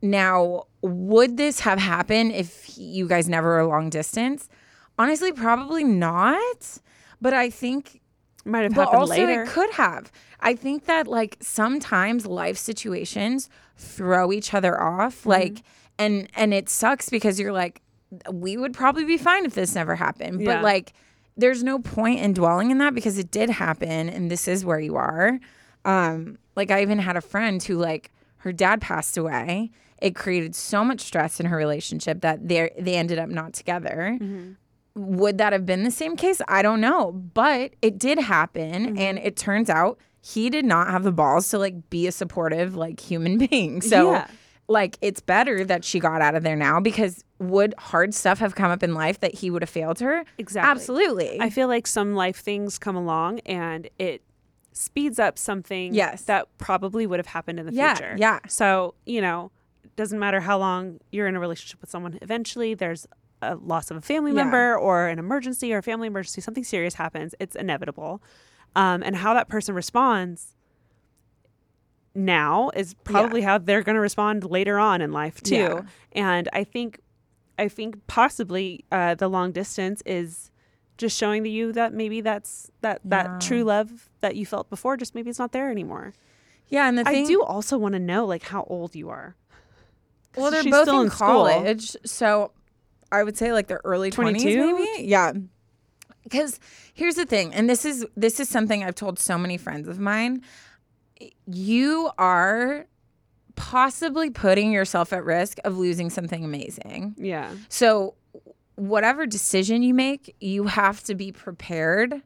[0.00, 4.48] now, would this have happened if you guys never were long distance?
[4.98, 6.78] Honestly, probably not.
[7.20, 8.00] But I think,
[8.44, 9.42] Might have but happened also later.
[9.42, 10.10] it could have.
[10.40, 15.20] I think that like sometimes life situations throw each other off.
[15.20, 15.28] Mm-hmm.
[15.28, 15.62] Like,
[16.02, 17.80] and and it sucks because you're like,
[18.30, 20.40] we would probably be fine if this never happened.
[20.40, 20.56] Yeah.
[20.56, 20.92] But like,
[21.36, 24.80] there's no point in dwelling in that because it did happen, and this is where
[24.80, 25.38] you are.
[25.84, 29.70] Um, like I even had a friend who like her dad passed away.
[30.00, 34.18] It created so much stress in her relationship that they they ended up not together.
[34.94, 36.42] Would that have been the same case?
[36.48, 41.02] I don't know, but it did happen, and it turns out he did not have
[41.02, 43.80] the balls to like be a supportive like human being.
[43.80, 44.26] So Yeah.
[44.72, 48.54] Like it's better that she got out of there now because would hard stuff have
[48.54, 50.24] come up in life that he would have failed her?
[50.38, 50.70] Exactly.
[50.70, 51.40] Absolutely.
[51.40, 54.22] I feel like some life things come along and it
[54.72, 56.22] speeds up something Yes.
[56.22, 58.16] that probably would have happened in the Yeah, future.
[58.18, 58.38] yeah.
[58.48, 59.50] So, you know,
[59.84, 63.06] it doesn't matter how long you're in a relationship with someone, eventually there's
[63.42, 64.44] a loss of a family Yeah.
[64.44, 67.34] member or an emergency or a family emergency, something serious happens.
[67.38, 68.22] It's inevitable.
[68.74, 70.54] Um, and how that person responds
[72.14, 75.54] now is probably how they're going to respond later on in life too.
[75.54, 75.82] Yeah.
[76.12, 77.00] And I think,
[77.58, 80.50] I think possibly uh, the long distance is
[80.98, 83.08] just showing to you that maybe that's that Yeah.
[83.24, 84.96] that true love that you felt before.
[84.96, 86.12] Just maybe it's not there anymore.
[86.68, 89.34] yeah, and the thing I do also want to know like how old you are.
[90.36, 91.26] Well, they're both still in, in school.
[91.26, 92.52] college, so
[93.10, 94.86] I would say like their early twenties, maybe.
[95.04, 95.32] Yeah.
[96.22, 96.60] Because
[96.94, 99.98] here's the thing, and this is this is something I've told so many friends of
[99.98, 100.42] mine.
[101.46, 102.86] You are
[103.54, 107.14] possibly putting yourself at risk of losing something amazing.
[107.18, 107.52] Yeah.
[107.68, 108.14] So,
[108.76, 112.22] whatever decision you make, you have to be prepared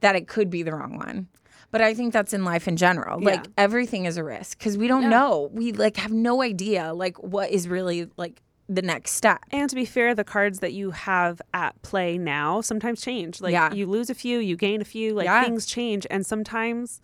[0.00, 1.28] that it could be the wrong one.
[1.70, 3.18] But I think that's in life in general.
[3.20, 5.08] Like everything is a risk because we don't Yeah.
[5.08, 5.48] know.
[5.52, 9.40] We like have no idea like what is really like the next step.
[9.50, 13.40] And to be fair, the cards that you have at play now sometimes change.
[13.40, 13.72] Like Yeah.
[13.72, 15.42] you lose a few, you gain a few, like Yeah.
[15.44, 17.00] things change and sometimes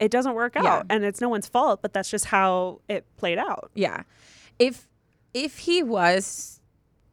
[0.00, 0.64] it doesn't work out.
[0.64, 0.82] Yeah.
[0.90, 3.70] And it's no one's fault, but that's just how it played out.
[3.74, 4.02] Yeah.
[4.58, 4.88] If
[5.34, 6.60] if he was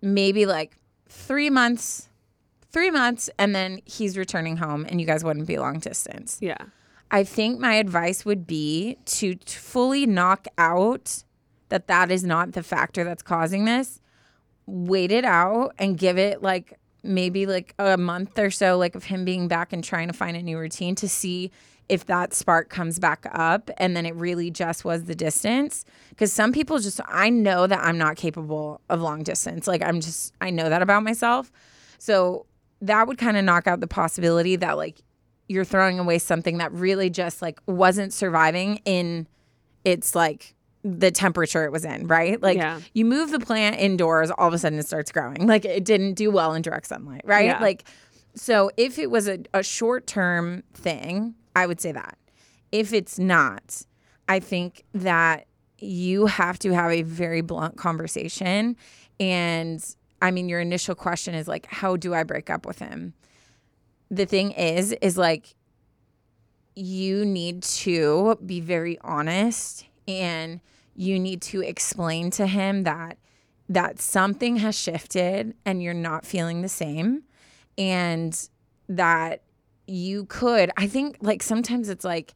[0.02, 0.78] maybe like
[1.10, 2.10] 3 months
[2.72, 6.38] 3 months and then he's returning home and you guys wouldn't be long distance.
[6.42, 6.58] Yeah.
[7.12, 11.24] I think my advice would be to t- fully knock out
[11.70, 14.02] that that is not the factor that's causing this.
[14.66, 19.06] Wait it out and give it like maybe like a month or so like of
[19.06, 21.52] him being back and trying to find a new routine to see
[21.88, 25.86] if that spark comes back up and then it really just was the distance.
[26.10, 29.68] Because some people just I know that I'm not capable of long distance.
[29.68, 31.52] Like I'm just I know that about myself.
[31.98, 32.46] So
[32.82, 35.02] that would kind of knock out the possibility that like
[35.48, 39.28] you're throwing away something that really just like wasn't surviving in
[39.84, 40.56] its like
[40.88, 42.40] the temperature it was in, right?
[42.40, 42.80] Like Yeah.
[42.94, 45.48] you move the plant indoors, all of a sudden it starts growing.
[45.48, 47.46] Like it didn't do well in direct sunlight, right?
[47.48, 47.60] Yeah.
[47.60, 47.86] Like
[48.36, 52.20] so if it was a, a short term thing, I would say that.
[52.72, 53.82] If it's not,
[54.30, 55.48] I think that
[55.80, 58.76] you have to have a very blunt conversation.
[59.20, 59.84] And
[60.22, 63.14] I mean, your initial question is like, how do I break up with him?
[64.12, 65.56] The thing is, is like,
[66.76, 70.60] you need to be very honest and
[70.96, 73.18] you need to explain to him that
[73.68, 77.24] that something has shifted and you're not feeling the same
[77.78, 78.50] and
[78.88, 79.42] that
[79.88, 82.34] you could i think like sometimes it's like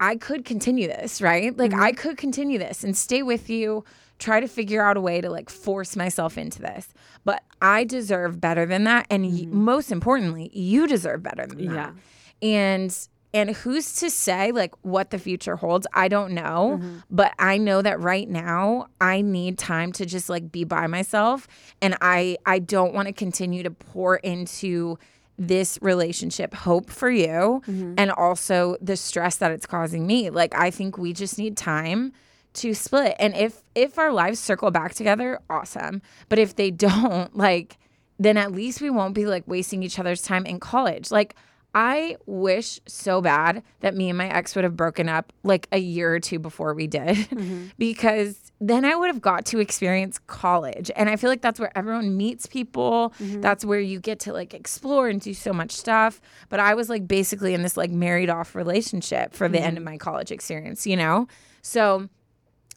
[0.00, 1.56] i could continue this right?
[1.56, 1.82] Like mm-hmm.
[1.82, 3.84] i could continue this and stay with you
[4.18, 6.88] try to figure out a way to like force myself into this.
[7.24, 9.64] But i deserve better than that and y- mm-hmm.
[9.64, 11.94] most importantly you deserve better than that.
[12.40, 12.48] Yeah.
[12.48, 16.98] and and who's to say like what the future holds i don't know mm-hmm.
[17.10, 21.46] but i know that right now i need time to just like be by myself
[21.82, 24.98] and i i don't want to continue to pour into
[25.38, 27.94] this relationship hope for you mm-hmm.
[27.96, 30.30] and also the stress that it's causing me.
[30.30, 32.12] Like I think we just need time
[32.54, 33.14] to split.
[33.20, 36.02] And if if our lives circle back together, awesome.
[36.28, 37.78] But if they don't, like
[38.18, 41.12] then at least we won't be like wasting each other's time in college.
[41.12, 41.36] Like
[41.80, 45.78] I wish so bad that me and my ex would have broken up like a
[45.78, 47.66] year or two before we did mm-hmm.
[47.78, 50.90] because then I would have got to experience college.
[50.96, 53.14] And I feel like that's where everyone meets people.
[53.20, 53.42] Mm-hmm.
[53.42, 56.20] That's where you get to like explore and do so much stuff.
[56.48, 59.84] But I was like basically in this like married off relationship for the end of
[59.84, 59.92] mm-hmm.
[59.92, 61.28] my college experience, you know?
[61.62, 62.08] So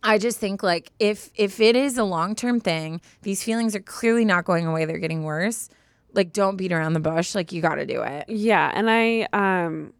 [0.03, 3.81] I just think like if if it is a long term thing, these feelings are
[3.81, 5.69] clearly not going away, they're getting worse.
[6.13, 7.35] Like don't beat around the bush.
[7.35, 8.25] Like you gotta do it.
[8.27, 9.93] Yeah, and I um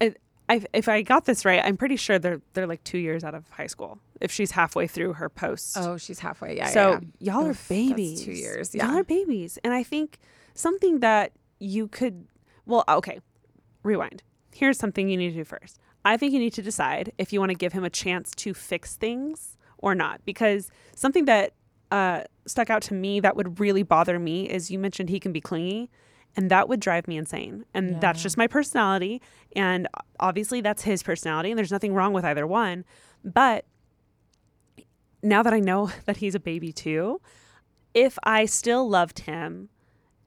[0.00, 0.14] I,
[0.48, 3.34] I if I got this right, I'm pretty sure they're they're like 2 years out
[3.34, 3.98] of high school.
[4.20, 5.76] If she's halfway through her post.
[5.78, 6.56] Oh, she's halfway.
[6.56, 6.68] Yeah.
[6.68, 7.32] so yeah.
[7.32, 8.24] y'all are Oof, that's babies.
[8.24, 8.86] two years, yeah.
[8.86, 9.58] Y'all are babies.
[9.64, 10.18] And I think
[10.54, 12.26] something that you could
[12.66, 13.20] well, okay.
[13.82, 14.22] Rewind.
[14.54, 15.78] Here's something you need to do first.
[16.04, 18.54] I think you need to decide if you want to give him a chance to
[18.54, 20.24] fix things or not.
[20.24, 21.52] Because something that
[21.92, 25.30] uh, stuck out to me that would really bother me is you mentioned he can
[25.30, 25.90] be clingy,
[26.34, 27.66] and that would drive me insane.
[27.74, 29.20] And that's just my personality.
[29.54, 29.86] And
[30.18, 32.86] obviously, that's his personality, and there's nothing wrong with either one.
[33.22, 33.66] But
[35.22, 37.20] now that I know that he's a baby too,
[37.92, 39.68] if I still loved him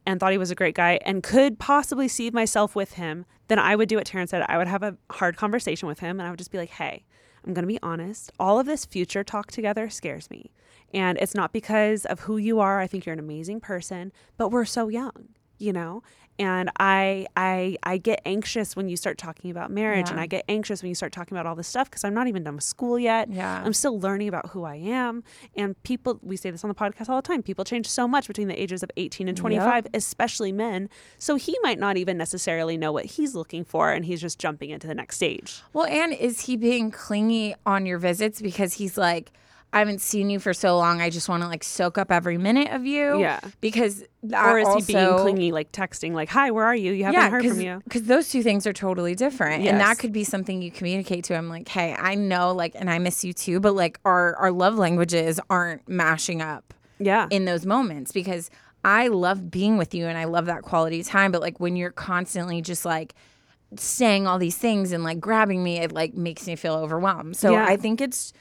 [0.06, 3.58] and thought he was a great guy and could possibly see myself with him, then
[3.58, 4.46] I would do what Taryne said.
[4.48, 7.06] I would have a hard conversation with him and I would just be like, hey,
[7.44, 8.32] I'm going to be honest.
[8.40, 10.52] All of this future talk together scares me.
[10.94, 12.80] And it's not because of who you are.
[12.80, 16.04] I think you're an amazing person, but we're so young, you know?
[16.38, 20.44] And I I I get anxious when you start talking about marriage and I get
[20.50, 22.66] anxious when you start talking about all this stuff because I'm not even done with
[22.66, 23.30] school yet.
[23.32, 23.64] Yeah.
[23.64, 25.24] I'm still learning about who I am.
[25.56, 28.28] And people, we say this on the podcast all the time, people change so much
[28.28, 30.90] between the ages of 18 and 25, especially men.
[31.18, 34.72] So he might not even necessarily know what he's looking for and he's just jumping
[34.72, 35.62] into the next stage.
[35.72, 39.32] Well, and is he being clingy on your visits because he's like,
[39.76, 41.02] I haven't seen you for so long.
[41.02, 43.20] I just want to like soak up every minute of you.
[43.20, 43.42] Yeah.
[43.60, 44.04] Because
[44.34, 46.94] or is he being clingy, like texting, like, hi, where are you?
[46.94, 47.82] You haven't heard from you.
[47.84, 49.64] Because those two things are totally different.
[49.64, 49.74] yes.
[49.74, 52.90] And that could be something you communicate to him like, hey, I know, like, and
[52.90, 57.28] I miss you too, but like our, our love languages aren't mashing up Yeah.
[57.30, 58.50] in those moments because
[58.86, 61.34] I love being with you and I love that quality time.
[61.34, 63.14] But like when you're constantly just like
[63.78, 67.36] saying all these things and like grabbing me, it like makes me feel overwhelmed.
[67.36, 67.66] So Yeah.
[67.68, 68.32] I think it's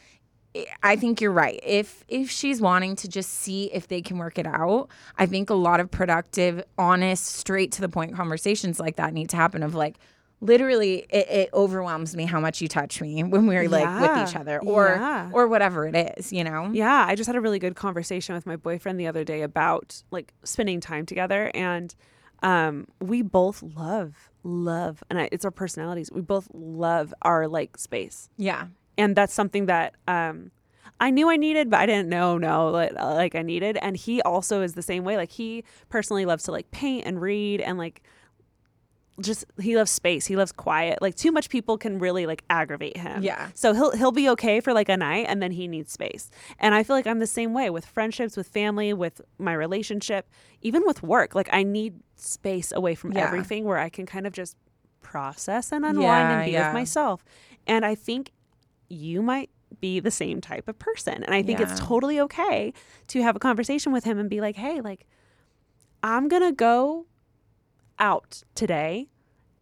[0.83, 1.59] I think you're right.
[1.63, 4.89] If if she's wanting to just see if they can work it out,
[5.19, 9.31] I think a lot of productive, honest, straight to the point conversations like that need
[9.31, 9.63] to happen.
[9.63, 9.97] Of like,
[10.41, 14.37] literally, it, it overwhelms me how much you touch me when we're like with each
[14.37, 15.31] other, or Yeah.
[15.33, 16.71] or whatever it is, you know.
[16.73, 20.03] Yeah, I just had a really good conversation with my boyfriend the other day about
[20.11, 21.95] like spending time together, and
[22.43, 26.11] um, we both love love, and I, it's our personalities.
[26.13, 28.67] We both love our like space, Yeah.
[28.99, 30.51] And that's something that um,
[31.01, 33.77] I knew I needed, but I didn't know no like, like I needed.
[33.83, 35.17] And he also is the same way.
[35.17, 38.03] Like he personally loves to like paint and read and like
[39.21, 40.27] just he loves space.
[40.27, 41.01] He loves quiet.
[41.01, 43.23] Like too much people can really like aggravate him.
[43.23, 43.51] Yeah.
[43.55, 46.31] So he'll he'll be okay for like a night and then he needs space.
[46.59, 50.29] And I feel like I'm the same way with friendships, with family, with my relationship,
[50.63, 51.35] even with work.
[51.37, 53.25] Like I need space away from Yeah.
[53.27, 54.57] everything where I can kind of just
[55.01, 56.69] process and unwind Yeah, and be yeah.
[56.69, 57.25] with myself.
[57.69, 58.33] And I think
[58.89, 61.25] you might be the same type of person.
[61.25, 62.73] And I think it's totally okay
[63.09, 65.07] to have a conversation with him and be like, hey, like,
[66.03, 67.07] I'm going to go
[67.99, 69.09] out today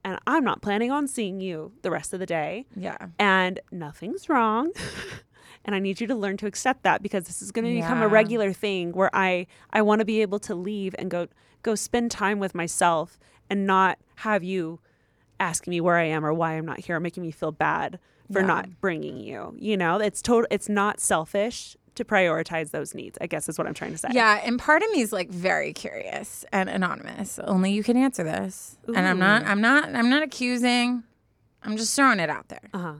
[0.04, 2.66] and I'm not planning on seeing you the rest of the day.
[2.76, 2.96] Yeah.
[3.18, 4.72] And nothing's wrong.
[5.64, 8.02] and I need you to learn to accept that because this is going to become
[8.02, 11.28] a regular thing where I I want to be able to leave and go
[11.62, 13.18] go spend time with myself
[13.48, 14.80] and not have you
[15.38, 17.98] asking me where I am or why I'm not here or making me feel bad
[18.33, 18.47] for Yeah.
[18.47, 19.55] not bringing you.
[19.59, 23.18] You know, it's total it's not selfish to prioritize those needs.
[23.20, 24.09] I guess is what I'm trying to say.
[24.12, 27.39] Yeah, and part of me is like very curious and anonymous.
[27.41, 28.78] Only you can answer this.
[28.87, 31.05] And I'm not I'm not I'm not accusing.
[31.62, 32.68] I'm just throwing it out there.
[32.74, 32.95] Uh-huh.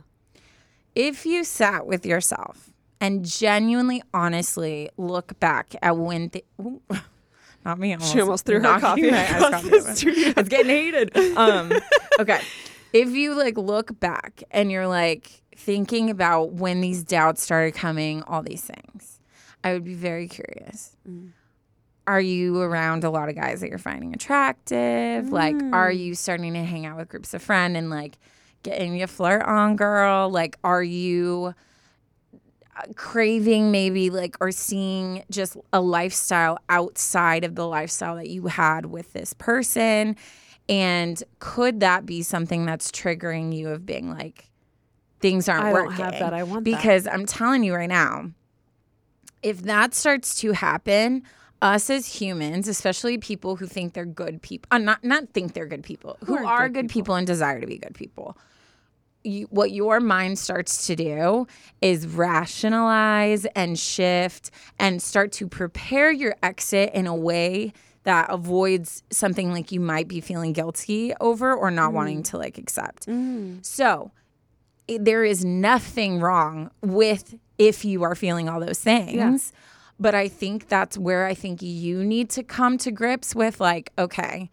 [0.95, 2.71] If you sat with yourself
[3.01, 6.81] and genuinely honestly look back at when the Ooh,
[7.65, 9.69] not me almost, She almost threw her coffee my across coffee.
[9.77, 11.17] It's getting heated.
[11.37, 11.73] Um,
[12.21, 12.41] okay.
[12.93, 18.23] If you like look back and you're like thinking about when these doubts started coming,
[18.25, 19.21] all these things,
[19.65, 20.97] I would be very curious.
[22.07, 25.31] Are you around a lot of guys that you're finding attractive?
[25.31, 28.19] Like, are you starting to hang out with groups of friends and like
[28.65, 30.29] getting your flirt on, girl?
[30.29, 31.55] Like, are you
[32.77, 38.49] uh, craving maybe like or seeing just a lifestyle outside of the lifestyle that you
[38.49, 40.17] had with this person
[40.73, 44.51] and could that be something that's triggering you of being like
[45.21, 46.33] things aren't I working have that.
[46.33, 46.71] I want that.
[46.71, 48.31] because i'm telling you right now
[49.43, 51.23] if that starts to happen
[51.61, 55.67] us as humans especially people who think they're good people uh, not not think they're
[55.67, 57.03] good people who, are are, good good people.
[57.03, 58.37] people and desire to be good people
[59.25, 61.47] you, what your mind starts to do
[61.81, 64.51] is rationalize and shift
[64.81, 67.73] and start to prepare your exit in a way
[68.05, 71.95] that avoids something like you might be feeling guilty over or not mm.
[71.95, 73.07] wanting to like accept.
[73.07, 73.65] Mm.
[73.65, 74.11] So,
[74.89, 79.53] it, there is nothing wrong with if you are feeling all those things.
[80.01, 83.93] But I think that's where I think you need to come to grips with like,
[83.97, 84.51] okay,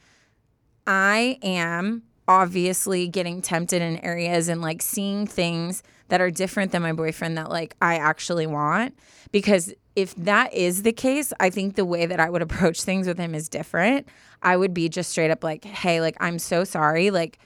[0.86, 6.84] I am obviously getting tempted in areas and like seeing things that are different than
[6.84, 8.96] my boyfriend that like I actually want.
[9.32, 13.08] Because if that is the case, I think the way that I would approach things
[13.08, 14.08] with him is different.
[14.42, 17.12] I would be just straight up like, hey, like, I'm so sorry.
[17.12, 17.40] Like,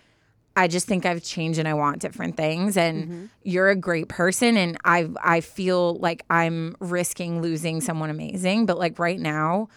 [0.56, 3.26] I just think I've changed and I want different things and mm-hmm.
[3.42, 8.78] you're a great person and I I feel like I'm risking losing someone amazing but
[8.78, 9.70] like right now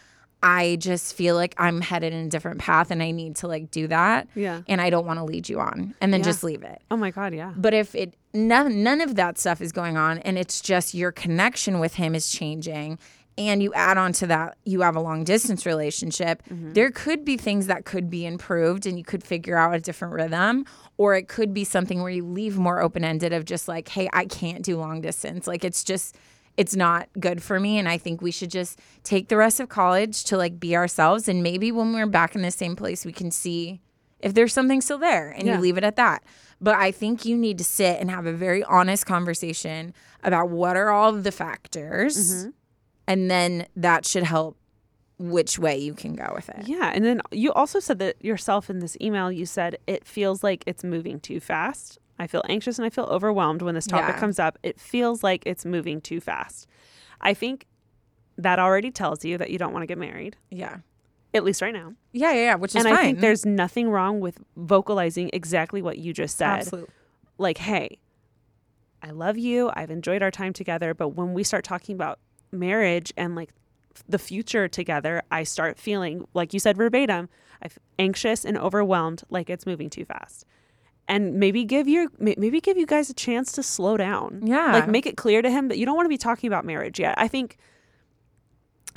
[0.42, 3.70] I just feel like I'm headed in a different path and I need to like
[3.70, 4.60] do that Yeah.
[4.68, 6.24] and I don't want to lead you on and then Yeah.
[6.24, 6.80] just leave it.
[6.90, 7.52] Oh my god, yeah.
[7.56, 11.10] But if it none, none of that stuff is going on and it's just your
[11.10, 12.98] connection with him is changing
[13.38, 16.72] and you add on to that you have a long distance relationship, mm-hmm.
[16.72, 20.14] there could be things that could be improved and you could figure out a different
[20.14, 20.64] rhythm
[20.96, 24.24] or it could be something where you leave more open-ended of just like, "Hey, I
[24.24, 26.16] can't do long distance." Like it's just
[26.56, 29.68] it's not good for me and I think we should just take the rest of
[29.68, 33.12] college to like be ourselves and maybe when we're back in the same place we
[33.12, 33.80] can see
[34.20, 35.56] if there's something still there and Yeah.
[35.56, 36.24] you leave it at that.
[36.60, 39.92] But I think you need to sit and have a very honest conversation
[40.24, 42.50] about what are all the factors mm-hmm.
[43.06, 44.56] and then that should help
[45.18, 46.66] which way you can go with it.
[46.66, 49.32] Yeah, and then you also said that yourself in this email.
[49.32, 51.98] You said it feels like it's moving too fast.
[52.18, 54.20] I feel anxious and I feel overwhelmed when this topic Yeah.
[54.20, 54.58] comes up.
[54.62, 56.66] It feels like it's moving too fast.
[57.20, 57.66] I think
[58.38, 60.78] that already tells you that you don't want to get married, Yeah.
[61.34, 61.94] at least right now.
[62.12, 62.94] Yeah, yeah, yeah, which is and fine.
[62.98, 66.48] I think there's nothing wrong with vocalizing exactly what you just said.
[66.60, 66.92] absolutely
[67.38, 67.98] Like, hey,
[69.02, 69.70] I love you.
[69.74, 70.94] I've enjoyed our time together.
[70.94, 72.18] But when we start talking about
[72.50, 73.50] marriage and like
[74.08, 77.28] the future together, I start feeling, like you said verbatim,
[77.62, 80.44] I'm anxious and overwhelmed, like it's moving too fast.
[81.08, 84.42] And maybe give your maybe give you guys a chance to slow down.
[84.44, 84.72] Yeah.
[84.72, 86.98] Like make it clear to him that you don't want to be talking about marriage
[86.98, 87.14] yet.
[87.16, 87.58] I think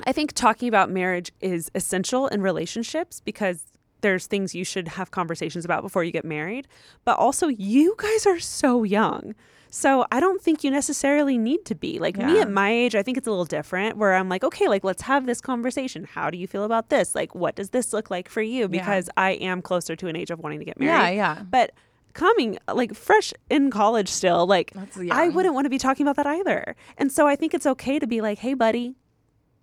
[0.06, 3.64] I think talking about marriage is essential in relationships because
[4.00, 6.66] there's things you should have conversations about before you get married.
[7.04, 9.34] But also, you guys are so young.
[9.72, 12.00] So I don't think you necessarily need to be.
[12.00, 14.66] Like me at my age, I think it's a little different where I'm like, okay,
[14.66, 16.04] like let's have this conversation.
[16.04, 17.14] How do you feel about this?
[17.14, 18.66] Like, what does this look like for you?
[18.66, 21.14] Because I am closer to an age of wanting to get married.
[21.14, 21.42] Yeah, yeah.
[21.48, 21.72] But
[22.14, 24.72] coming like fresh in college still, like
[25.10, 26.74] I wouldn't want to be talking about that either.
[26.98, 28.94] And so I think it's okay to be like, hey, buddy,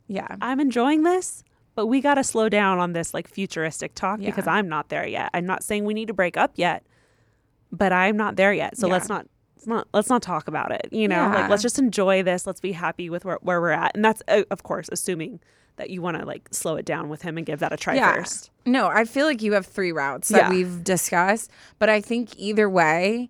[0.07, 0.35] Yeah.
[0.41, 1.43] I'm enjoying this,
[1.75, 5.05] but we got to slow down on this like futuristic talk because I'm not there
[5.07, 5.29] yet.
[5.33, 6.83] I'm not saying we need to break up yet,
[7.71, 8.77] but I'm not there yet.
[8.77, 8.93] So Yeah.
[8.93, 9.27] let's not.
[9.57, 10.87] Let's not, let's not talk about it.
[10.91, 11.33] You know, Yeah.
[11.33, 12.45] like let's just enjoy this.
[12.45, 13.95] Let's be happy with where, where we're at.
[13.95, 15.39] And that's, uh, of course, assuming
[15.77, 17.95] that you want to like slow it down with him and give that a try
[17.95, 18.13] Yeah.
[18.15, 18.51] first.
[18.65, 20.49] No, I feel like you have three routes that Yeah.
[20.49, 21.49] we've discussed,
[21.79, 23.29] but I think either way,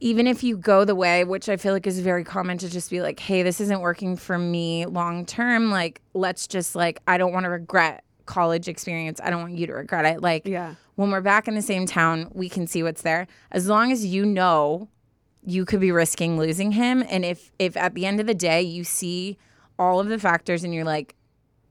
[0.00, 2.90] even if you go the way, which I feel like is very common to just
[2.90, 7.16] be like, hey, this isn't working for me long term, like, let's just like, I
[7.16, 9.20] don't want to regret college experience.
[9.22, 10.20] I don't want you to regret it.
[10.22, 10.74] Like, Yeah.
[10.96, 13.26] when we're back in the same town, we can see what's there.
[13.52, 14.88] As long as you know
[15.46, 17.04] you could be risking losing him.
[17.06, 19.36] And if if at the end of the day you see
[19.78, 21.14] all of the factors and you're like,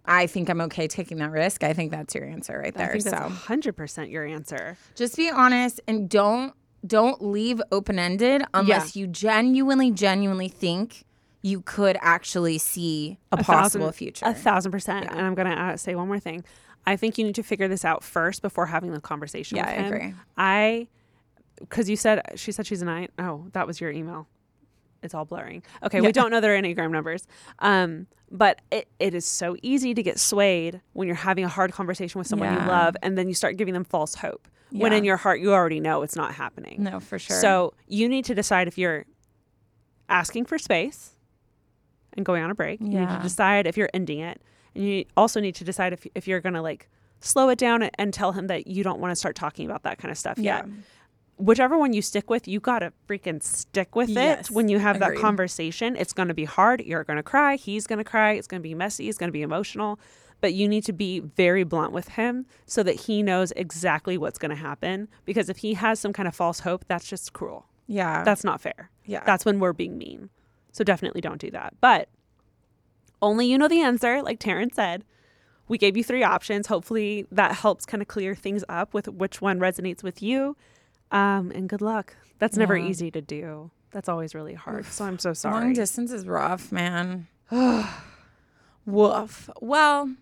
[0.06, 2.92] I think I'm okay taking that risk, I think that's your answer right I there.
[2.94, 4.78] think that's So hundred percent your answer.
[4.96, 6.54] just be honest and don't
[6.86, 11.06] don't leave open ended unless you genuinely, genuinely think
[11.42, 14.26] you could actually see a, possible thousand- future.
[14.26, 15.08] A thousand percent.
[15.10, 16.44] And I'm gonna uh, say one more thing.
[16.86, 19.56] I think you need to figure this out first before having the conversation.
[19.56, 19.94] Yeah, with I him.
[19.94, 20.14] agree.
[20.36, 20.88] I,
[21.60, 23.08] because you said she said she's a nine.
[23.18, 24.28] Oh, that was your email.
[25.04, 25.64] It's all blurring.
[25.84, 26.08] Okay, Yeah.
[26.08, 27.28] we don't know their enneagram numbers.
[27.60, 31.72] Um, but it, it is so easy to get swayed when you're having a hard
[31.72, 32.64] conversation with someone Yeah.
[32.64, 34.48] you love, and then you start giving them false hope.
[34.72, 36.82] When in your heart you already know it's not happening.
[36.82, 37.40] no, for sure.
[37.40, 39.06] So you need to decide if you're
[40.10, 41.12] asking for space
[42.14, 42.80] and going on a break.
[42.82, 42.88] Yeah.
[42.88, 44.42] You need to decide if you're ending it.
[44.74, 46.90] And you also need to decide if, if you're going to like
[47.20, 50.00] slow it down and tell him that you don't want to start talking about that
[50.00, 50.58] kind of stuff yeah.
[50.58, 50.66] yet.
[51.38, 54.80] Whichever one you stick with, you got to freaking stick with Yes, it when you
[54.80, 55.18] have agreed.
[55.18, 55.96] that conversation.
[55.96, 56.82] It's going to be hard.
[56.82, 57.56] You're going to cry.
[57.56, 58.34] He's going to cry.
[58.34, 59.10] It's going to be messy.
[59.10, 60.00] It's going to be emotional.
[60.42, 64.38] But you need to be very blunt with him so that he knows exactly what's
[64.38, 65.08] going to happen.
[65.26, 67.66] Because if he has some kind of false hope, that's just cruel.
[67.88, 68.24] Yeah.
[68.24, 68.90] That's not fair.
[69.06, 69.24] yeah.
[69.26, 70.30] That's when we're being mean.
[70.72, 71.74] So definitely don't do that.
[71.82, 72.10] But
[73.22, 75.04] only you know the answer, like Taryne said.
[75.68, 76.68] We gave you three options.
[76.68, 80.58] Hopefully that helps kind of clear things up with which one resonates with you.
[81.14, 82.16] Um, and good luck.
[82.40, 82.88] That's never Yeah.
[82.90, 83.72] easy to do.
[83.92, 84.86] That's always really hard.
[84.88, 85.66] So I'm so sorry.
[85.66, 87.28] Long distance is rough, man.
[88.86, 89.50] Woof.
[89.62, 90.14] Well,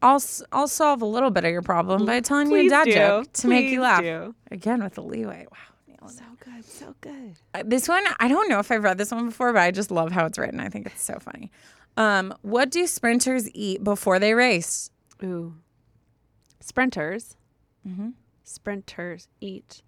[0.00, 2.70] I'll s- I'll solve a little bit of your problem by telling you a Please
[2.70, 2.92] dad do.
[2.92, 4.02] joke to make you laugh.
[4.02, 4.34] do.
[4.50, 5.46] Again with the leeway.
[5.50, 5.58] Wow.
[6.06, 6.10] it.
[6.10, 6.64] So good.
[6.64, 7.34] So good.
[7.54, 9.90] Uh, This one, I don't know if I've read this one before, but I just
[9.90, 10.60] love how it's written.
[10.60, 11.50] I think it's so funny.
[11.96, 14.90] Um, what do sprinters eat before they race?
[15.24, 15.54] Ooh.
[16.60, 17.34] Sprinters.
[18.48, 19.82] Sprinters eat.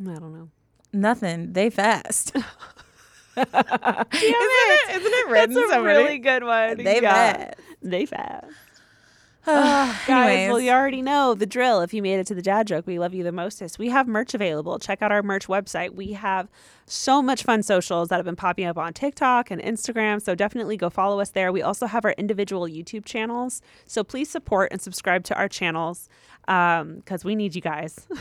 [0.00, 0.50] I don't know.
[0.92, 1.52] Nothing.
[1.54, 2.32] They fast.
[3.34, 4.96] Damn it?
[4.96, 6.76] Isn't it written That's a really good one.
[6.76, 7.32] They yeah.
[7.32, 7.54] fast.
[7.82, 8.46] They fast.
[9.46, 10.48] Guys, Anyways.
[10.48, 11.80] well, you already know the drill.
[11.82, 13.78] If you made it to the dad joke, we love you the mostest.
[13.78, 14.78] We have merch available.
[14.78, 15.94] Check out our merch website.
[15.94, 16.48] We have
[16.86, 20.22] so much fun socials that have been popping up on TikTok and Instagram.
[20.22, 21.52] So definitely go follow us there.
[21.52, 23.60] We also have our individual YouTube channels.
[23.86, 26.08] So please support and subscribe to our channels
[26.46, 28.06] because we need you guys.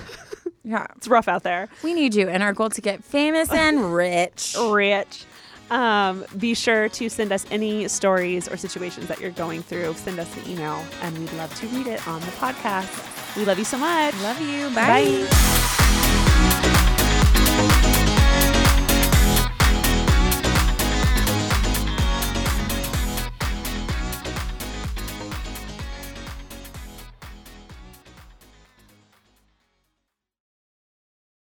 [0.65, 0.87] Yeah.
[0.95, 1.67] it's rough out there.
[1.83, 4.55] We need you and our goal to get famous and rich.
[4.57, 5.25] Rich.
[5.69, 9.93] Um, be sure to send us any stories or situations that you're going through.
[9.95, 13.35] Send us an email, and we'd love to read it on the podcast.
[13.35, 14.13] We love you so much.
[14.21, 14.69] Love you.
[14.73, 15.82] Bye.